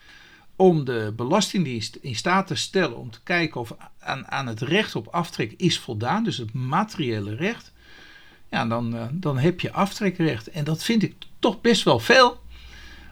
[0.55, 4.95] om de belastingdienst in staat te stellen om te kijken of aan, aan het recht
[4.95, 7.73] op aftrek is voldaan, dus het materiële recht,
[8.49, 10.49] ja, dan, uh, dan heb je aftrekrecht.
[10.49, 11.13] En dat vind ik
[11.45, 12.39] toch best wel veel.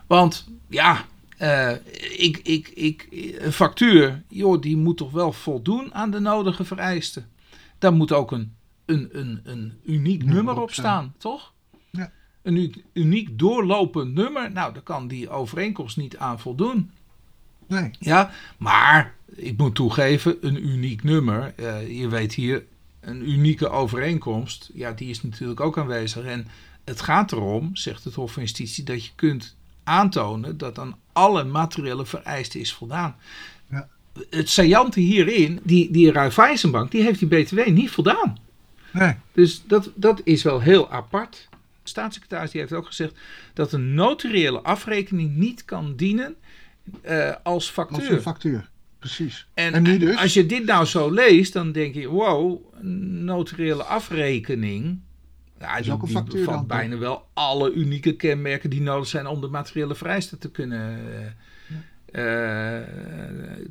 [0.08, 1.06] Want ja,
[1.40, 1.72] uh,
[2.18, 3.08] ik, ik, ik,
[3.38, 7.30] een factuur, joh, die moet toch wel voldoen aan de nodige vereisten.
[7.78, 8.56] Daar moet ook een,
[8.86, 11.54] een, een, een uniek nummer op staan, toch?
[11.90, 12.12] Ja.
[12.42, 16.92] Een uniek doorlopend nummer, nou, daar kan die overeenkomst niet aan voldoen.
[17.68, 17.92] Nee.
[18.00, 21.54] Ja, maar ik moet toegeven, een uniek nummer.
[21.60, 22.66] Uh, je weet hier
[23.00, 26.26] een unieke overeenkomst, ja, die is natuurlijk ook aanwezig.
[26.26, 26.48] En
[26.84, 31.44] het gaat erom, zegt het Hof van Justitie, dat je kunt aantonen dat aan alle
[31.44, 33.16] materiële vereisten is voldaan.
[33.70, 33.88] Ja.
[34.30, 38.38] Het saillante hierin, die, die Raiffeisenbank, die heeft die BTW niet voldaan.
[38.92, 39.16] Nee.
[39.32, 41.48] Dus dat, dat is wel heel apart.
[41.84, 43.14] De staatssecretaris die heeft ook gezegd
[43.54, 46.36] dat een notariële afrekening niet kan dienen
[47.02, 48.12] eh, als Als factuur.
[48.12, 48.70] een factuur.
[49.00, 49.48] Precies.
[49.54, 50.18] En, dus?
[50.18, 55.00] als je dit nou zo leest, dan denk je, wow, een notariële afrekening.
[55.64, 59.28] Ja, Is die, ook een factuur dan, bijna wel alle unieke kenmerken die nodig zijn
[59.28, 60.98] om de materiële vereisten te kunnen,
[62.06, 62.22] eh,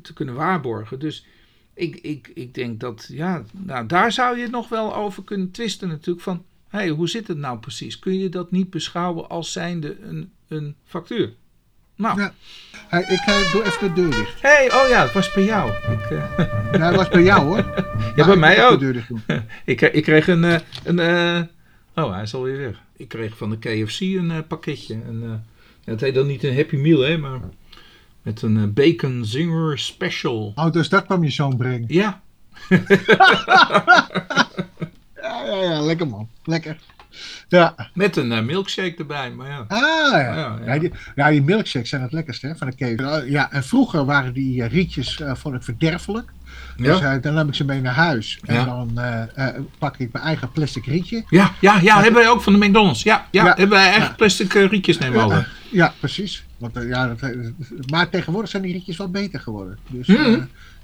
[0.01, 0.99] te kunnen waarborgen.
[0.99, 1.25] Dus
[1.73, 5.87] ik, ik, ik denk dat, ja, nou, daar zou je nog wel over kunnen twisten
[5.87, 6.23] natuurlijk.
[6.23, 7.99] Van, hé, hey, hoe zit het nou precies?
[7.99, 11.33] Kun je dat niet beschouwen als zijnde een, een factuur?
[11.95, 12.33] Nou, Ja.
[12.87, 14.41] Hey, ik eh, doe even de deur dicht.
[14.41, 15.71] hey, oh ja, het was bij jou.
[15.71, 16.37] Ik, eh,
[16.71, 17.65] Ja, dat was bij jou hoor.
[18.15, 18.79] Ja, bij mij ik moet ook.
[18.79, 19.23] De deur dicht doen.
[19.65, 20.61] Ik, ik kreeg een.
[20.83, 21.49] een
[21.95, 22.81] oh, hij is alweer weg.
[22.97, 24.93] Ik kreeg van de KFC een eh, pakketje.
[24.93, 25.29] Eh,
[25.83, 27.39] ja, het heet dan niet een Happy Meal, hè, maar
[28.21, 30.51] met een eh, Bacon Zinger Special.
[30.55, 31.85] Oh, dus dat kwam je zoon brengen.
[31.87, 32.21] Ja,
[35.21, 36.29] Ja, ja, ja, lekker man.
[36.43, 36.77] Lekker.
[37.47, 37.75] Ja.
[37.93, 39.31] met een milkshake erbij.
[39.31, 39.65] Maar ja.
[39.67, 40.19] Ah, ja.
[40.19, 40.79] Ja, Ja, ja.
[40.79, 43.29] die, ja, die milkshakes zijn het lekkerste hè, van de KFC.
[43.29, 46.31] Ja, en vroeger waren die rietjes eh, vond ik verderfelijk.
[46.77, 48.39] Dus Ja, eh, dan nam ik ze mee naar huis.
[48.45, 48.65] En Ja.
[48.65, 51.23] dan eh, eh, pak ik mijn eigen plastic rietje.
[51.29, 53.03] ja, ja, ja, hebben wij ook van de McDonald's.
[53.03, 55.45] Ja, ja, hebben wij eigen plastic rietjes nemen we.
[55.69, 56.45] Ja, precies.
[56.57, 57.31] Want, ja, dat,
[57.89, 59.77] maar tegenwoordig zijn die rietjes wel beter geworden.
[59.89, 60.07] Dus,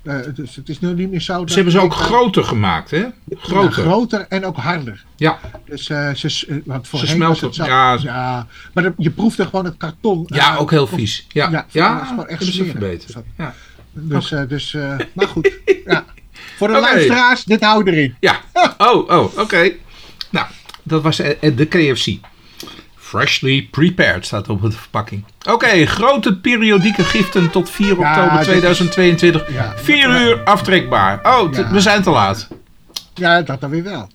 [0.04, 1.38] eh, dus het is nu niet meer zo.
[1.40, 3.06] dat Ze hebben ze ook groter gemaakt, hè?
[3.32, 3.72] Groter.
[3.72, 5.06] groter en ook harder.
[5.16, 7.48] Ja, Dus ze, want voorheen smelten.
[7.48, 7.98] het Ja.
[8.02, 10.24] ja, maar je proefde gewoon het karton.
[10.26, 11.26] ja ook heel vies.
[11.30, 13.12] Ja, ja, ja, is echt ze verbeterd.
[13.12, 13.24] Zo.
[13.38, 13.54] Ja.
[13.94, 15.52] Dus, eh, dus eh, maar goed.
[15.86, 16.06] Ja.
[16.58, 18.16] Voor de luisteraars, dit houden erin.
[18.20, 18.40] Ja.
[18.78, 19.72] Oh, oh, oké.
[20.30, 20.46] Nou,
[20.84, 22.08] dat was eh, de KFC.
[22.96, 25.24] Freshly prepared staat op de verpakking.
[25.50, 29.52] Oké, grote periodieke giften tot 4 Ja, oktober dit is- 2022.
[29.54, 29.74] Ja.
[29.78, 31.20] 4 uur aftrekbaar.
[31.24, 31.72] Oh, Ja.
[31.72, 32.48] we zijn te laat.
[33.20, 34.08] Ja, dat dan weer wel.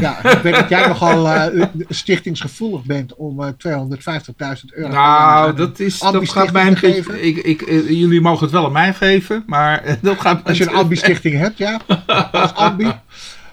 [0.00, 5.78] Ja, ik weet dat jij nogal eh, stichtingsgevoelig bent om eh 250.000 euro Nou, dat,
[5.78, 7.22] is, dat gaat mij een beetje...
[7.22, 10.68] Ik, ik, eh, jullie mogen het wel aan mij geven, maar dat gaat Als je
[10.68, 11.80] een ambi-stichting hebt, ja.
[12.32, 12.92] Als ambi.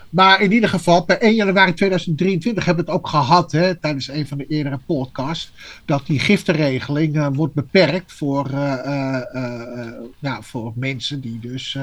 [0.09, 4.07] Maar in ieder geval, per 1 januari 2023 hebben we het ook gehad, hè, tijdens
[4.07, 5.51] een van de eerdere podcasts,
[5.85, 8.49] dat die giftenregeling eh, wordt beperkt voor,
[10.19, 11.77] ja, voor mensen die dus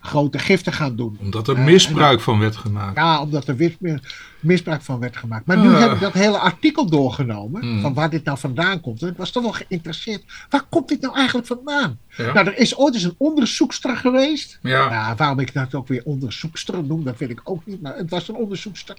[0.00, 1.18] grote giften gaan doen.
[1.20, 2.96] Omdat er misbruik van werd gemaakt.
[2.96, 4.00] Ja, omdat er meer
[4.42, 5.46] misbruik van werd gemaakt.
[5.46, 5.80] Maar nu Ah.
[5.80, 7.80] heb ik dat hele artikel doorgenomen, Hmm.
[7.80, 9.02] van waar dit nou vandaan komt.
[9.02, 10.24] En ik was toch wel geïnteresseerd.
[10.48, 11.98] Waar komt dit nou eigenlijk vandaan?
[12.16, 12.32] Ja.
[12.32, 14.58] Nou, er is ooit eens een onderzoekster geweest.
[14.62, 14.90] Ja.
[14.90, 17.82] Ja, waarom ik dat ook weer onderzoekster noem, dat weet ik ook niet.
[17.82, 18.96] Maar het was een onderzoekster.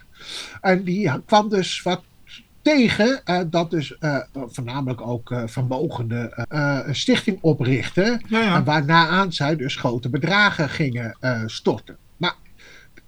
[0.61, 2.01] En die kwam dus wat
[2.61, 8.21] tegen eh, dat dus eh, voornamelijk ook vermogende eh, een stichting oprichten.
[8.27, 8.55] Ja, ja.
[8.55, 11.97] En waarna aan zij dus grote bedragen gingen storten.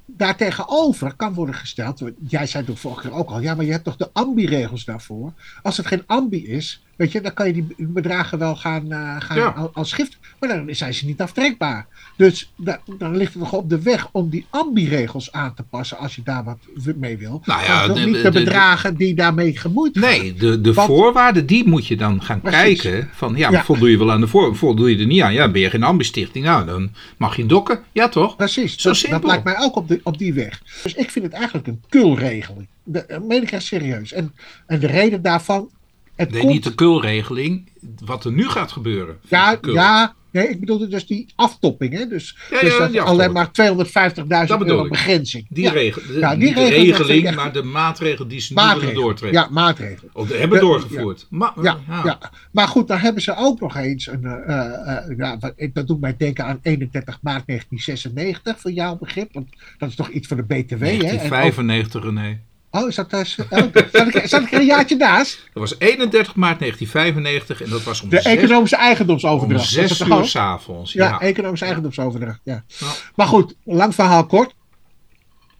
[0.05, 3.83] Daartegenover kan worden gesteld, jij zei toen vorige keer ook al, ja, maar je hebt
[3.83, 5.33] toch de ambi-regels daarvoor.
[5.61, 9.15] Als het geen ambi is, weet je, dan kan je die bedragen wel gaan, eh,
[9.19, 9.69] gaan Ja.
[9.73, 11.87] als gift, maar dan zijn ze niet aftrekbaar.
[12.15, 15.97] Dus da- dan ligt het nog op de weg om die ambi-regels aan te passen
[15.97, 16.57] als je daar wat
[16.95, 17.41] mee wil.
[17.45, 20.09] Nou ja, de- niet de, bedragen die daarmee gemoeid gaan.
[20.09, 22.81] Nee, de, de Want- voorwaarden, die moet je dan gaan Precies.
[22.81, 23.09] kijken.
[23.13, 23.63] Van, ja, Ja.
[23.63, 25.33] voldoe je wel aan de voor, voldoe je er niet aan?
[25.33, 26.45] Ja, ben je geen ambistichting?
[26.45, 27.79] Nou, dan mag je dokken.
[27.91, 28.35] Ja, toch?
[28.35, 29.19] Precies, Zo dat, simpel.
[29.19, 30.61] dat lijkt mij ook op, de, op die weg.
[30.83, 32.67] Dus ik vind het eigenlijk een kulregeling.
[32.83, 34.13] Dat eh, meen ik echt serieus.
[34.13, 34.33] En,
[34.67, 35.69] en de reden daarvan.
[36.15, 37.69] Het Nee, komt, niet de kulregeling.
[38.05, 39.17] Wat er nu gaat gebeuren.
[39.27, 41.93] ja, ja, nee, ik bedoelde dus die aftopping.
[41.93, 42.07] Hè?
[42.07, 45.45] Dus, Ja, dus dat alleen maar 250.000 bedoel euro begrenzing.
[45.49, 49.41] Die regel, de, die regeling, echt- maar de maatregel die ze nu doortrekken.
[49.41, 50.09] Ja, maatregelen.
[50.13, 51.27] Of de hebben De- doorgevoerd.
[51.29, 52.19] Maar, Ja, ja.
[52.51, 54.25] maar goed, dan hebben ze ook nog eens een.
[54.25, 55.37] eh, eh, ja,
[55.73, 59.33] dat doet mij denken aan 31 maart 1996, voor jouw begrip.
[59.33, 60.87] Want dat is toch iets van de BTW, hè?
[60.87, 62.39] En ook- 1995, René.
[62.75, 63.09] Oh, is dat.
[63.37, 65.39] eh, oh, zat, ik, zat ik er een jaartje naast?
[65.53, 69.63] Dat was 31 maart 1995 en dat was om De zes, economische om eigendomsoverdracht.
[69.63, 70.93] Is zes uur s'avonds.
[70.93, 71.19] Ja, Ja.
[71.19, 72.39] economische eigendomsoverdracht.
[72.43, 72.63] Ja.
[72.67, 72.87] Ja.
[73.15, 74.53] Maar goed, lang verhaal kort.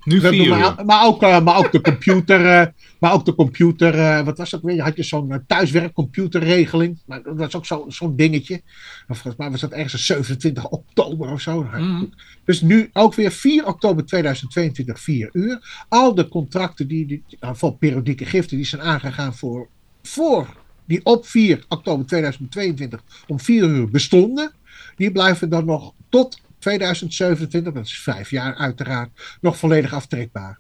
[0.05, 2.45] Nu vier maar, maar, ook, eh, maar ook de computer.
[2.45, 2.67] eh,
[2.99, 3.93] maar ook de computer.
[3.99, 4.81] eh, wat was dat weer?
[4.81, 6.99] Had je zo'n thuiswerkcomputerregeling.
[7.05, 8.61] Maar dat was ook zo- zo'n dingetje.
[9.07, 11.63] Maar volgens mij was dat ergens een 27 oktober of zo.
[11.63, 12.03] Mhm.
[12.45, 15.85] Dus nu ook weer 4 oktober 2022, 4 uur.
[15.89, 19.67] Al de contracten die, die, voor periodieke giften die zijn aangegaan voor,
[20.01, 20.47] voor
[20.85, 24.51] die op 4 oktober 2022 om 4 uur bestonden.
[24.95, 29.09] Die blijven dan nog tot 2027, dat is vijf jaar uiteraard,
[29.41, 30.59] nog volledig aftrekbaar.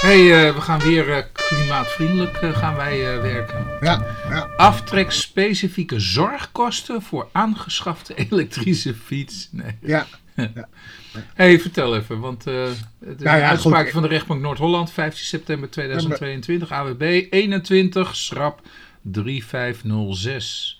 [0.00, 3.66] hey, uh, we gaan weer uh, klimaatvriendelijk uh, gaan wij werken.
[3.80, 4.48] Ja, ja.
[4.56, 9.48] Aftrek specifieke zorgkosten voor aangeschafte elektrische fiets.
[9.52, 9.76] Nee.
[9.80, 10.06] Ja.
[10.54, 10.68] ja.
[11.34, 12.74] hey, vertel even, want de
[13.18, 13.92] ja, uitspraak goed.
[13.92, 18.60] van de rechtbank Noord-Holland, 15 september 2022, AWB 21, schrap
[19.02, 20.79] 3506.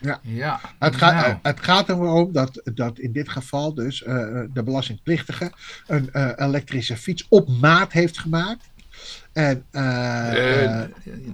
[0.00, 0.20] Ja.
[0.22, 0.60] ja.
[0.78, 1.38] Het, gaat, nou.
[1.42, 4.06] het gaat erom dat, dat in dit geval dus uh,
[4.52, 5.52] de belastingplichtige
[5.86, 8.70] een uh, elektrische fiets op maat heeft gemaakt.
[9.32, 10.82] En, uh,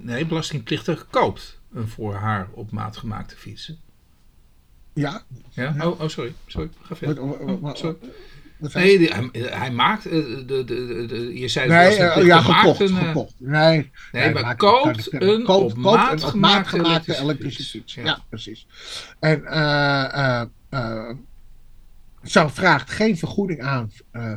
[0.01, 3.73] nee, belastingplichtige koopt een voor haar op maat gemaakte fiets.
[4.93, 5.23] Ja.
[5.51, 5.75] ja?
[5.81, 6.35] Oh, oh, sorry.
[6.47, 6.71] sorry.
[6.83, 7.23] Ga verder.
[7.23, 7.97] Oh, sorry.
[8.59, 10.03] Nee, die, hij, hij, maakt.
[10.03, 13.35] De, de, de, de, je zei nee, uh, ja, gekocht, een, gekocht.
[13.39, 17.95] Nee, nee maar koopt een koopt, op maat, een op gemaakte, maat gemaakte elektrische, fiets.
[17.95, 18.25] Ja, Ja.
[18.29, 18.67] precies.
[19.21, 19.43] En
[22.23, 23.91] zo vraagt geen vergoeding aan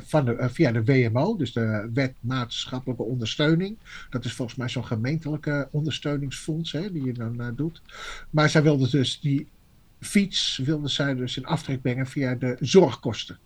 [0.05, 3.77] van de, via de WMO, dus de Wet Maatschappelijke Ondersteuning.
[4.09, 7.81] Dat is volgens mij zo'n gemeentelijke ondersteuningsfonds hè, die je dan doet.
[8.29, 9.47] Maar zij wilde dus die
[9.99, 13.39] fiets wilde zij dus in aftrek brengen via de zorgkosten.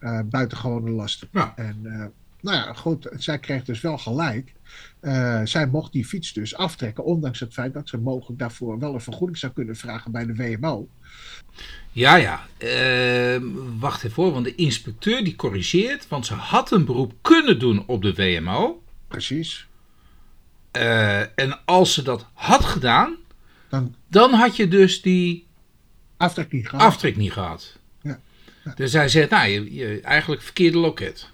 [0.00, 1.28] Uh, buitengewone lasten.
[1.32, 1.52] Ja.
[1.56, 2.04] En uh,
[2.40, 4.52] nou ja, goed, zij kreeg dus wel gelijk.
[5.00, 8.94] Uh, zij mocht die fiets dus aftrekken, ondanks het feit dat ze mogelijk daarvoor wel
[8.94, 10.88] een vergoeding zou kunnen vragen bij de WMO.
[11.92, 12.46] Ja, ja.
[12.58, 13.42] Uh,
[13.78, 17.86] wacht even hoor, want de inspecteur die corrigeert, want ze had een beroep kunnen doen
[17.86, 18.82] op de WMO.
[19.08, 19.68] Precies.
[21.34, 23.16] en als ze dat had gedaan,
[23.68, 25.46] dan, dan had je dus die
[26.16, 26.86] aftrek niet gehad.
[26.86, 27.78] Aftrek niet gehad.
[28.74, 31.30] Dus hij zegt, nou, je, je eigenlijk verkeerde loket.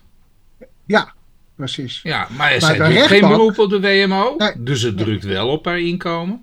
[0.84, 1.14] Ja,
[1.54, 2.00] precies.
[2.02, 3.06] Ja, maar, doet rechtbank...
[3.06, 4.52] geen beroep op de WMO, nee.
[4.62, 5.32] dus het drukt nee.
[5.32, 6.42] wel op haar inkomen.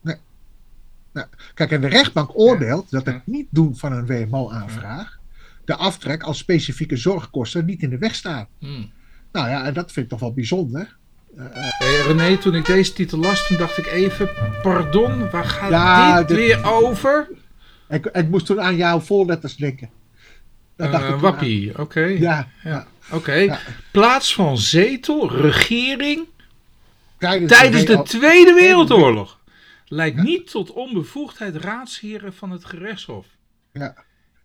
[0.00, 0.16] Nee.
[1.12, 2.98] Nou, kijk, en de rechtbank oordeelt ja.
[2.98, 5.20] dat het niet doen van een WMO-aanvraag
[5.64, 8.48] de aftrek als specifieke zorgkosten niet in de weg staat.
[8.58, 8.90] Hmm.
[9.32, 10.96] Nou ja, en dat vind ik toch wel bijzonder.
[11.36, 14.30] Uh, hey, René, toen ik deze titel las, toen dacht ik even,
[14.62, 17.28] pardon, waar gaat ja, dit, dit weer over?
[17.88, 19.90] Ik, ik, moest toen aan jouw voorletters denken.
[20.76, 21.80] Uh, wappie, oké.
[21.80, 22.18] Okay.
[22.18, 22.48] Ja.
[22.64, 22.86] ja.
[23.06, 23.16] Oké.
[23.16, 23.44] Okay.
[23.44, 23.58] Ja.
[23.90, 26.26] Plaats van zetel, regering.
[27.18, 29.40] Tijdens, tijdens de, de, Tweede Wereldoorlog.
[29.86, 30.22] Leidt ja.
[30.22, 33.26] niet tot onbevoegdheid raadsheren van het gerechtshof.
[33.72, 33.94] Ja.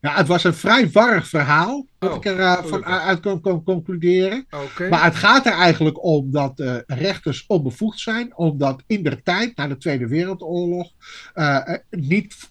[0.01, 3.63] Ja, het was een vrij warrig verhaal, wat Oh, ik er van uit kon, kon
[3.63, 4.45] concluderen.
[4.49, 4.89] Oké.
[4.89, 9.55] Maar het gaat er eigenlijk om dat uh, rechters onbevoegd zijn, omdat in de tijd,
[9.55, 10.91] na de Tweede Wereldoorlog,
[11.36, 11.59] uh,
[11.89, 12.49] niet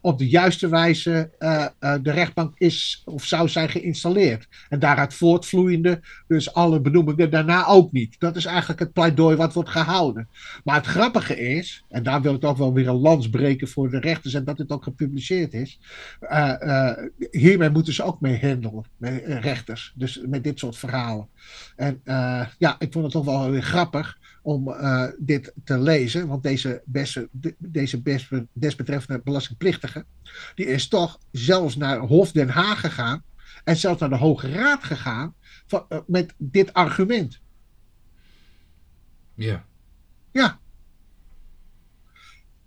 [0.00, 4.48] op de juiste wijze uh, uh, de rechtbank is of zou zijn geïnstalleerd.
[4.68, 8.20] En daaruit voortvloeiende, dus alle benoemingen daarna ook niet.
[8.20, 10.28] Dat is eigenlijk het pleidooi wat wordt gehouden.
[10.64, 13.90] Maar het grappige is, en daar wil ik ook wel weer een lans breken voor
[13.90, 15.80] de rechters en dat het ook gepubliceerd is.
[16.20, 16.92] Uh,
[17.30, 19.92] hiermee moeten ze ook mee handelen, met rechters.
[19.96, 21.28] Dus met dit soort verhalen.
[21.76, 22.00] En
[22.58, 26.26] ja, ik vond het toch wel weer grappig om uh, dit te lezen.
[26.26, 27.28] Want deze, beste,
[27.58, 30.04] deze best, desbetreffende belastingplichtige,
[30.54, 33.22] die is toch zelfs naar Hof Den Haag gegaan
[33.64, 35.34] en zelfs naar de Hoge Raad gegaan
[35.66, 37.40] van, uh, met dit argument.
[39.34, 39.64] Ja.
[40.32, 40.58] Ja.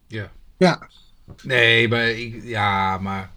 [0.07, 0.31] Ja.
[0.57, 0.89] Ja.
[1.43, 3.31] Nee, maar ik, ja, maar.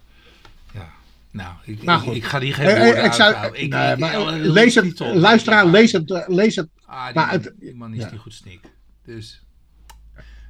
[0.73, 0.89] Ja.
[1.31, 1.81] Nou, ik,
[2.13, 6.55] ik, ga hier geen woorden ik, zou, ik, maar, lees het, luisteraar, lees het, lees
[6.55, 6.69] het.
[6.93, 8.11] Ah, die, maar het, die man is ja.
[8.11, 8.59] niet goed snik.
[9.05, 9.43] Dus.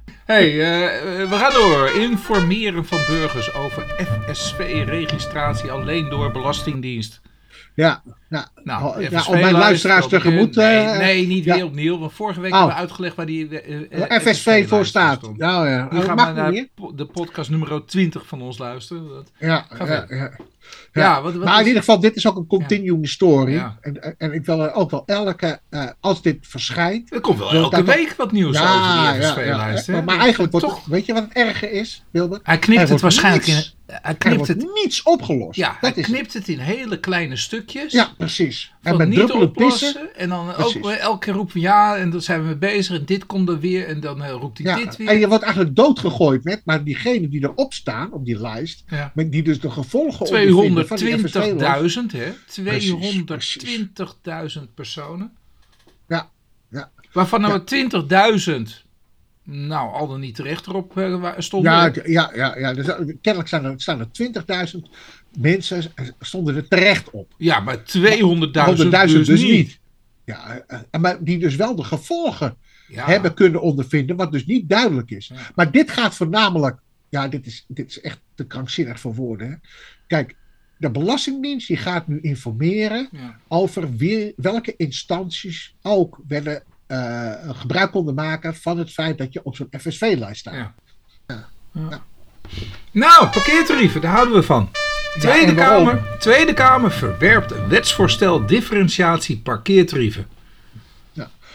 [0.04, 1.88] hey, uh, we gaan door.
[1.90, 7.20] Informeren van burgers over FSV-registratie alleen door Belastingdienst.
[7.74, 8.02] Ja,
[8.34, 8.48] ja.
[8.64, 10.54] Nou, ja, om mijn luisteraars tegemoet.
[10.54, 11.64] Nee, nee, niet weer ja.
[11.64, 11.98] opnieuw.
[11.98, 12.58] Want vorige week oh.
[12.58, 13.48] hebben we uitgelegd waar die
[13.90, 15.36] uh, FSV voor staat.
[15.36, 16.52] Nou ja, nu gaan we naar
[16.94, 19.08] de podcast nummer 20 van ons luisteren.
[19.08, 20.30] Dat ja, ja, ja.
[20.92, 23.62] Ja, ja wat, wat maar in ieder geval, dit is ook een continuing story.
[23.80, 27.12] En, en ik wil ook wel elke, uh, als dit verschijnt.
[27.12, 29.88] Er komt wel elke week wat nieuws over die FSV-lijst.
[29.88, 30.76] Maar, maar eigenlijk wordt toch...
[30.76, 32.40] het, weet je wat het erge is, Wilbert?
[32.44, 33.62] Hij knipt het waarschijnlijk in.
[33.86, 35.56] Hij knipt het niets opgelost.
[35.56, 37.92] Ja, dat hij knipt het in hele kleine stukjes.
[37.92, 38.72] Ja, precies.
[38.82, 40.16] En met niet oplossen.
[40.16, 40.76] En dan precies.
[40.76, 42.98] ook elke keer roepen ja, en dan zijn we mee bezig.
[42.98, 43.86] En dit komt er weer.
[43.86, 45.08] En dan uh, roept hij ja, dit weer.
[45.08, 49.12] En je wordt eigenlijk doodgegooid met, maar diegenen die erop staan, op die lijst, ja.
[49.14, 50.32] met die dus de gevolgen 220.000,
[52.12, 52.32] hè?
[54.60, 55.32] 220.000 personen.
[56.08, 56.30] Ja,
[56.70, 56.90] ja.
[57.12, 58.38] Waarvan nou ja.
[58.66, 58.84] 20.000
[59.44, 61.72] nou, al dan niet terecht erop uh, stonden.
[61.72, 62.74] Ja, ja, ja, ja.
[62.74, 62.86] Dus,
[63.20, 64.06] kennelijk staan er, staan er
[64.74, 64.80] 20.000
[65.38, 65.84] mensen
[66.20, 67.34] stonden er terecht op.
[67.36, 67.82] Ja, maar 200.000
[68.90, 69.78] dus, dus niet.
[70.24, 70.64] Ja,
[71.00, 72.56] maar die dus wel de gevolgen
[72.88, 73.06] ja.
[73.06, 75.26] hebben kunnen ondervinden, wat dus niet duidelijk is.
[75.26, 75.50] Ja.
[75.54, 76.78] Maar dit gaat voornamelijk,
[77.08, 79.50] ja, dit is, dit is echt te krankzinnig voor woorden.
[79.50, 79.56] Hè?
[80.06, 80.36] Kijk,
[80.76, 83.38] de Belastingdienst die gaat nu informeren Ja.
[83.48, 89.44] over wie, welke instanties ook werden, eh, gebruik konden maken van het feit dat je
[89.44, 90.54] op zo'n FSV-lijst staat.
[90.54, 90.74] Ja.
[91.26, 91.48] Ja.
[91.72, 92.02] Ja.
[92.90, 94.70] Nou, parkeertarieven, daar houden we van.
[95.18, 95.54] Tweede?
[95.54, 100.26] Kamer, Tweede Kamer verwerpt een wetsvoorstel differentiatie parkeertarieven.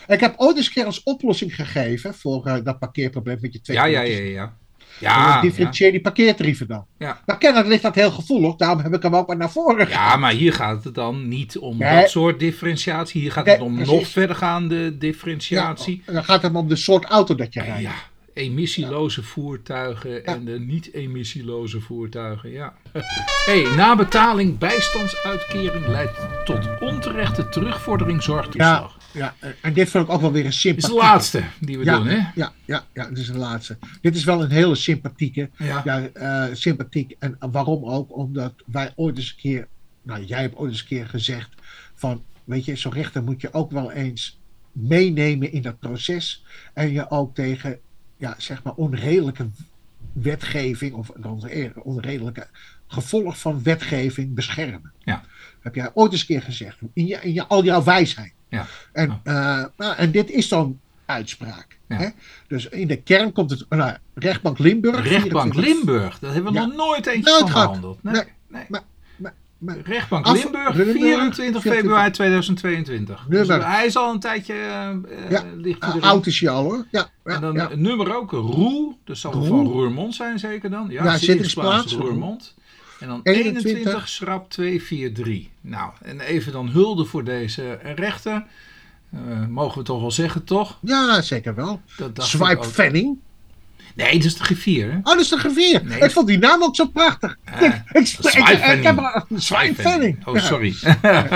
[0.08, 3.62] Ik heb ooit eens een keer als oplossing gegeven voor eh, dat parkeerprobleem met je
[3.62, 4.54] twee Ja, ja, ja, ja.
[5.00, 5.42] Ja, ja.
[5.42, 6.86] differentieer die parkeertarieven dan.
[6.98, 7.22] Ja.
[7.26, 10.16] Nou, kennelijk ligt dat heel gevoelig, daarom heb ik hem ook maar naar voren Ja,
[10.16, 12.02] maar hier gaat het dan niet om Nee.
[12.02, 13.22] dat soort differentiatie.
[13.22, 13.94] Hier gaat Nee, het om precies.
[13.94, 16.04] nog verdergaande differentiatie.
[16.06, 17.82] Ja, dan gaat het om de soort auto dat je rijdt.
[17.82, 17.94] Ja,
[18.40, 22.52] emissieloze voertuigen en de niet-emissieloze voertuigen.
[22.52, 22.74] Ja.
[23.46, 28.98] hey, nabetaling bijstandsuitkering leidt tot onterechte terugvordering zorgtoeslag.
[29.12, 31.00] Ja, eh, en dit vind ik ook wel weer een Dit is sympathieke.
[31.00, 32.16] de laatste die we ja, doen, hè?
[32.36, 33.78] Ja, ja, ja, dit is de laatste.
[34.02, 35.50] Dit is wel een hele sympathieke.
[35.58, 35.82] Ja.
[35.86, 37.16] Ja, eh, sympathiek.
[37.20, 38.18] En waarom ook?
[38.18, 39.68] Omdat wij ooit eens een keer,
[40.02, 41.50] nou jij hebt ooit eens een keer gezegd
[41.96, 44.40] van, weet je, zo'n rechter moet je ook wel eens
[44.72, 46.44] meenemen in dat proces.
[46.74, 47.80] En je ook tegen,
[48.20, 49.48] ja, zeg maar, onredelijke
[50.14, 52.48] wetgeving of onre- onredelijke
[52.88, 54.92] gevolg van wetgeving beschermen.
[55.04, 55.24] Ja.
[55.62, 58.34] Heb jij ooit eens een keer gezegd, in, je, in je, al jouw wijsheid.
[58.50, 58.66] Ja.
[58.92, 61.78] En, eh, nou, en dit is zo'n uitspraak.
[61.88, 61.98] Ja.
[61.98, 62.08] Hè?
[62.48, 65.08] Dus in de kern komt het, nou, rechtbank Limburg.
[65.08, 66.66] Rechtbank 24 Limburg, dat hebben we Ja.
[66.66, 67.66] nog nooit eentje Nooit van gehad.
[67.68, 68.04] behandeld.
[68.04, 68.24] Nee, Nee.
[68.48, 68.66] nee.
[68.70, 68.84] Maar-
[69.60, 72.14] maar- Rechtbank Af- Limburg, Limburg, 24 februari 24.
[72.14, 73.28] 2022.
[73.28, 73.58] Nummer.
[73.58, 76.02] Dus hij is al een tijdje eh, eh, Ja, ligt hij erin.
[76.04, 76.86] oud is hij al hoor.
[76.92, 77.72] Ja, ja, En dan ja.
[77.72, 78.98] een nummer ook, Roel.
[79.04, 79.46] Dus zal Roel.
[79.46, 80.88] van Roermond zijn zeker dan.
[80.90, 82.56] Ja, Ja, zittingsplaats Roermond.
[83.00, 83.64] En dan 21.
[83.66, 85.48] 21 schrap 243.
[85.62, 88.44] Nou, en even dan hulde voor deze rechter.
[89.14, 90.78] Eh, mogen we toch wel zeggen, toch?
[90.82, 91.82] ja, zeker wel.
[92.14, 92.64] Swipe.
[92.64, 93.18] Fanning.
[93.96, 94.98] Nee, dat is de griffier, hè?
[94.98, 95.82] Oh, dat is de.
[95.84, 96.00] Nee.
[96.00, 97.38] Ik vond die naam ook zo prachtig.
[97.44, 100.28] Eh, ik, ik, heb er een Swipe Fanning.
[100.28, 100.76] Oh, sorry.
[100.82, 100.98] Een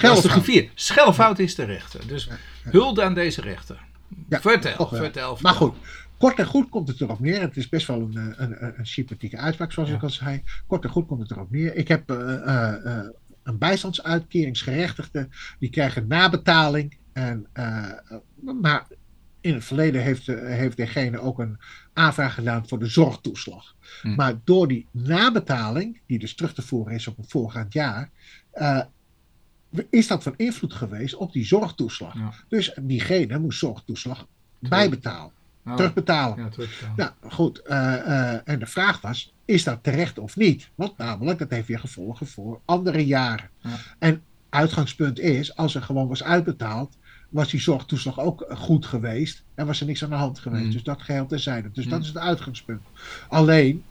[0.00, 0.70] Dat is de griffier.
[0.74, 2.06] Schelfout is de rechter.
[2.06, 2.28] Dus
[2.62, 3.78] hulde aan deze rechter.
[4.28, 5.74] Ja, vertel, toch vertel, Maar goed,
[6.18, 7.40] kort en goed komt het erop neer.
[7.40, 9.94] Het is best wel een, eh, een, een, sympathieke uitspraak, zoals Ja.
[9.94, 10.42] ik al zei.
[10.66, 11.74] Kort en goed komt het erop neer.
[11.74, 13.04] Ik heb eh, eh,
[13.42, 15.28] een bijstandsuitkeringsgerechtigde.
[15.58, 16.98] Die krijgen nabetaling.
[17.12, 17.46] En,
[18.60, 18.86] maar
[19.40, 21.58] in het verleden heeft, heeft degene ook een
[21.92, 23.74] aanvraag gedaan voor de zorgtoeslag.
[24.02, 24.14] Hm.
[24.14, 28.10] Maar door die nabetaling, die dus terug te voeren is op een voorgaand jaar,
[28.50, 28.80] eh,
[29.90, 32.14] is dat van invloed geweest op die zorgtoeslag.
[32.14, 32.32] Ja.
[32.48, 34.26] Dus diegene moest zorgtoeslag
[34.58, 35.32] bijbetalen,
[35.64, 36.38] Oh, terugbetalen.
[36.38, 36.94] Ja, terugbetalen.
[36.96, 40.70] Nou goed, eh, eh, en de vraag was, is dat terecht of niet?
[40.74, 43.50] Want namelijk, dat heeft weer gevolgen voor andere jaren.
[43.58, 43.76] Ja.
[43.98, 46.96] En uitgangspunt is, als er gewoon was uitbetaald,
[47.30, 50.64] was die zorgtoeslag ook goed geweest en was er niks aan de hand geweest.
[50.64, 50.70] Mm.
[50.70, 51.70] Dus dat geheel terzijde.
[51.72, 51.90] Dus Mm.
[51.90, 52.80] dat is het uitgangspunt.
[53.28, 53.82] Alleen,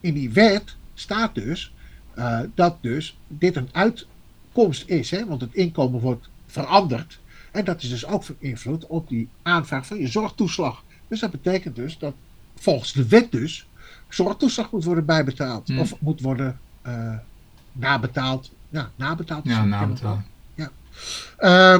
[0.00, 1.72] in die wet staat dus
[2.14, 5.26] eh, dat dus dit een uitkomst is, hè?
[5.26, 7.18] want het inkomen wordt veranderd.
[7.52, 10.82] En dat is dus ook van invloed op die aanvraag van je zorgtoeslag.
[11.08, 12.14] Dus dat betekent dus dat
[12.54, 13.66] volgens de wet dus
[14.08, 15.68] zorgtoeslag moet worden bijbetaald.
[15.68, 15.78] Hmm.
[15.78, 17.14] Of moet worden eh,
[17.72, 18.50] nabetaald.
[18.68, 19.44] Ja, nabetaald.
[19.44, 20.24] Ja, het nabetaling.
[21.36, 21.78] eh,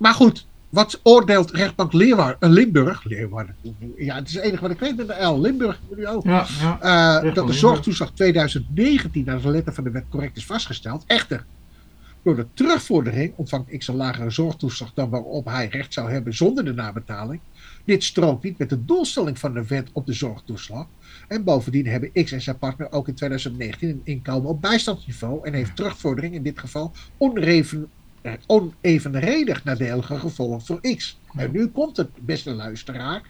[0.00, 3.04] maar goed, wat oordeelt rechtbank Leeuwar, eh, Limburg?
[3.04, 3.56] Leeuwarden.
[3.96, 5.40] Ja, het is het enige wat ik weet met de L.
[5.40, 6.24] Limburg, nu ook.
[6.24, 7.22] Ja, ja.
[7.22, 11.04] Eh, dat de zorgtoeslag 2019 naar de letter van de wet correct is vastgesteld.
[11.06, 11.44] Echter,
[12.22, 16.64] door de terugvordering ontvangt X een lagere zorgtoeslag dan waarop hij recht zou hebben zonder
[16.64, 17.40] de nabetaling.
[17.84, 20.86] Dit strookt niet met de doelstelling van de wet op de zorgtoeslag.
[21.28, 25.52] En bovendien hebben X en zijn partner ook in 2019 een inkomen op bijstandsniveau en
[25.52, 27.90] heeft terugvordering in dit geval oneven,
[28.46, 31.18] onevenredig nadelige gevolgen voor X.
[31.36, 33.22] En nu komt het, beste luisteraar.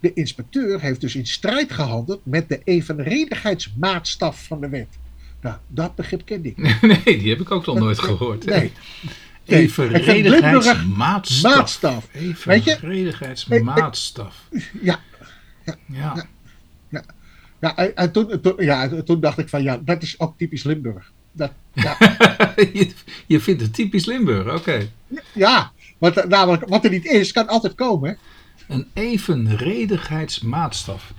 [0.00, 4.98] De inspecteur heeft dus in strijd gehandeld met de evenredigheidsmaatstaf van de wet.
[5.40, 6.56] Nou, dat begrip ken ik.
[6.56, 6.80] niet.
[7.04, 8.44] Nee, die heb ik ook nog nooit gehoord.
[8.44, 8.58] hè.
[8.58, 8.72] Nee.
[9.46, 11.56] Nee, Evenredigheidsmaatstaf.
[11.56, 12.08] Maatstaf.
[12.44, 12.70] Weet je?
[12.72, 14.48] Evenredigheidsmaatstaf.
[14.80, 15.00] Ja,
[15.86, 16.26] Ja.
[17.60, 20.62] ja, en, en toen, toen, ja, toen dacht ik van ja, dat is ook typisch
[20.62, 21.12] Limburg.
[21.32, 21.96] Dat, ja,
[22.56, 22.90] je,
[23.26, 24.90] je vindt het typisch Limburg, oké.
[25.32, 28.18] ja want eh, namelijk wat er niet is, kan altijd komen.
[28.68, 31.12] Een evenredigheidsmaatstaf.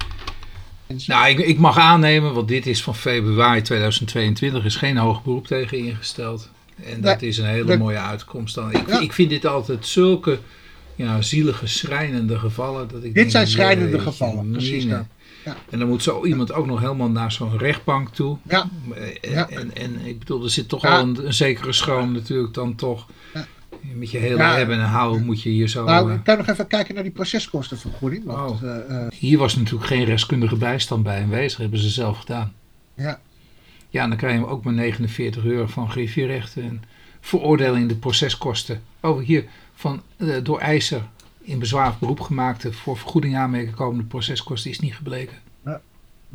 [1.05, 5.47] Nou, ik, ik mag aannemen, want dit is van februari 2022, is geen hoog beroep
[5.47, 6.49] tegen ingesteld.
[6.83, 8.71] En dat Nee, is een hele dat- mooie uitkomst dan.
[8.73, 8.99] Ik, Ja.
[8.99, 10.39] ik vind dit altijd zulke
[10.95, 12.87] ja, zielige, schrijnende gevallen.
[12.87, 15.05] Dat ik Dit denk, zijn schrijnende gevallen, precies dat.
[15.45, 15.55] Ja.
[15.69, 18.37] En dan moet zo iemand ook nog helemaal naar zo'n rechtbank toe.
[18.47, 19.49] Ja, Eh, Ja.
[19.49, 23.07] En, en ik bedoel, er zit toch al een, een zekere schroom natuurlijk dan toch.
[23.95, 25.83] Met je hele hebben en houden moet je hier zo...
[25.85, 28.23] nou, eh, ik kan nog even kijken naar die proceskostenvergoeding.
[28.25, 28.75] Want, Oh.
[28.89, 32.53] eh, hier was natuurlijk geen rechtskundige bijstand bij aanwezig, hebben ze zelf gedaan.
[32.95, 33.19] ja.
[33.89, 36.83] Ja, en dan krijg je ook maar 49 euro van griffierechten en
[37.21, 38.81] veroordeling de proceskosten.
[38.99, 40.01] Oh, hier van
[40.43, 41.01] door IJzer
[41.41, 45.37] in bezwaar beroep gemaakte voor vergoeding aanmerken komende proceskosten is niet gebleken.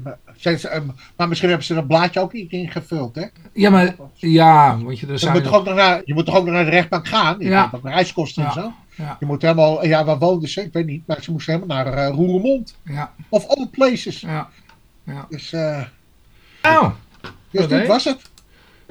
[0.02, 0.16] Maar,
[1.16, 3.24] maar misschien hebben ze dat blaadje ook niet ingevuld, hè?
[3.52, 6.44] Ja, maar ja, want je, je, moet toch ook nog naar, je moet toch ook
[6.44, 7.36] nog naar de rechtbank gaan?
[7.38, 7.70] Je ja.
[7.82, 8.48] Naar reiskosten ja.
[8.48, 8.72] en zo.
[8.94, 9.16] Ja.
[9.20, 10.62] Je moet helemaal, ja, waar woonden ze?
[10.62, 12.76] Ik weet niet, maar ze moesten helemaal naar uh, Roermond.
[12.84, 13.12] Ja.
[13.28, 14.20] Of all places.
[14.20, 14.48] Ja.
[15.04, 15.26] ja.
[15.30, 15.84] Dus, uh,
[16.62, 16.92] nou,
[17.50, 18.30] dus dit was het.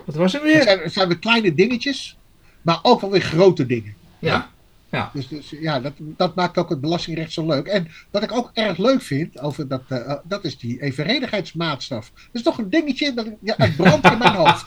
[0.05, 0.55] Wat was het weer?
[0.55, 2.17] Het zijn, het zijn weer kleine dingetjes,
[2.61, 3.93] maar ook wel weer grote dingen.
[4.19, 4.49] Ja.
[4.95, 7.67] Ja, dus, dus, ja dat, dat maakt ook het belastingrecht zo leuk.
[7.67, 12.11] En wat ik ook erg leuk vind, over dat, uh, dat is die evenredigheidsmaatstaf.
[12.15, 14.63] Dat is toch een dingetje, dat ja, het brandt in mijn hoofd.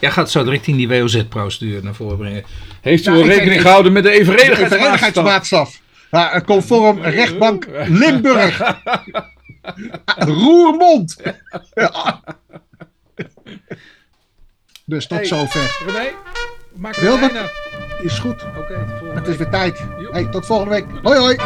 [0.00, 2.44] Jij gaat zo direct in die WOZ-procedure naar voren brengen.
[2.80, 4.70] Heeft u nou, al rekening gehouden met de evenredigheidsmaatstaf?
[4.70, 5.80] De evenredigheidsmaatstaf.
[6.10, 8.80] Ja, conform rechtbank Limburg.
[10.16, 11.16] Roermond.
[11.74, 12.20] Ja.
[14.84, 15.82] Dus tot hey, zover.
[15.86, 16.10] René,
[16.78, 17.52] maak Wilbert,
[18.02, 18.44] is goed.
[18.44, 19.86] Oké, okay, Het is weer tijd.
[20.10, 20.86] Hey, tot volgende week.
[21.02, 21.36] Hoi hoi.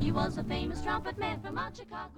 [0.00, 2.13] He was a famous trumpet man from Chicago.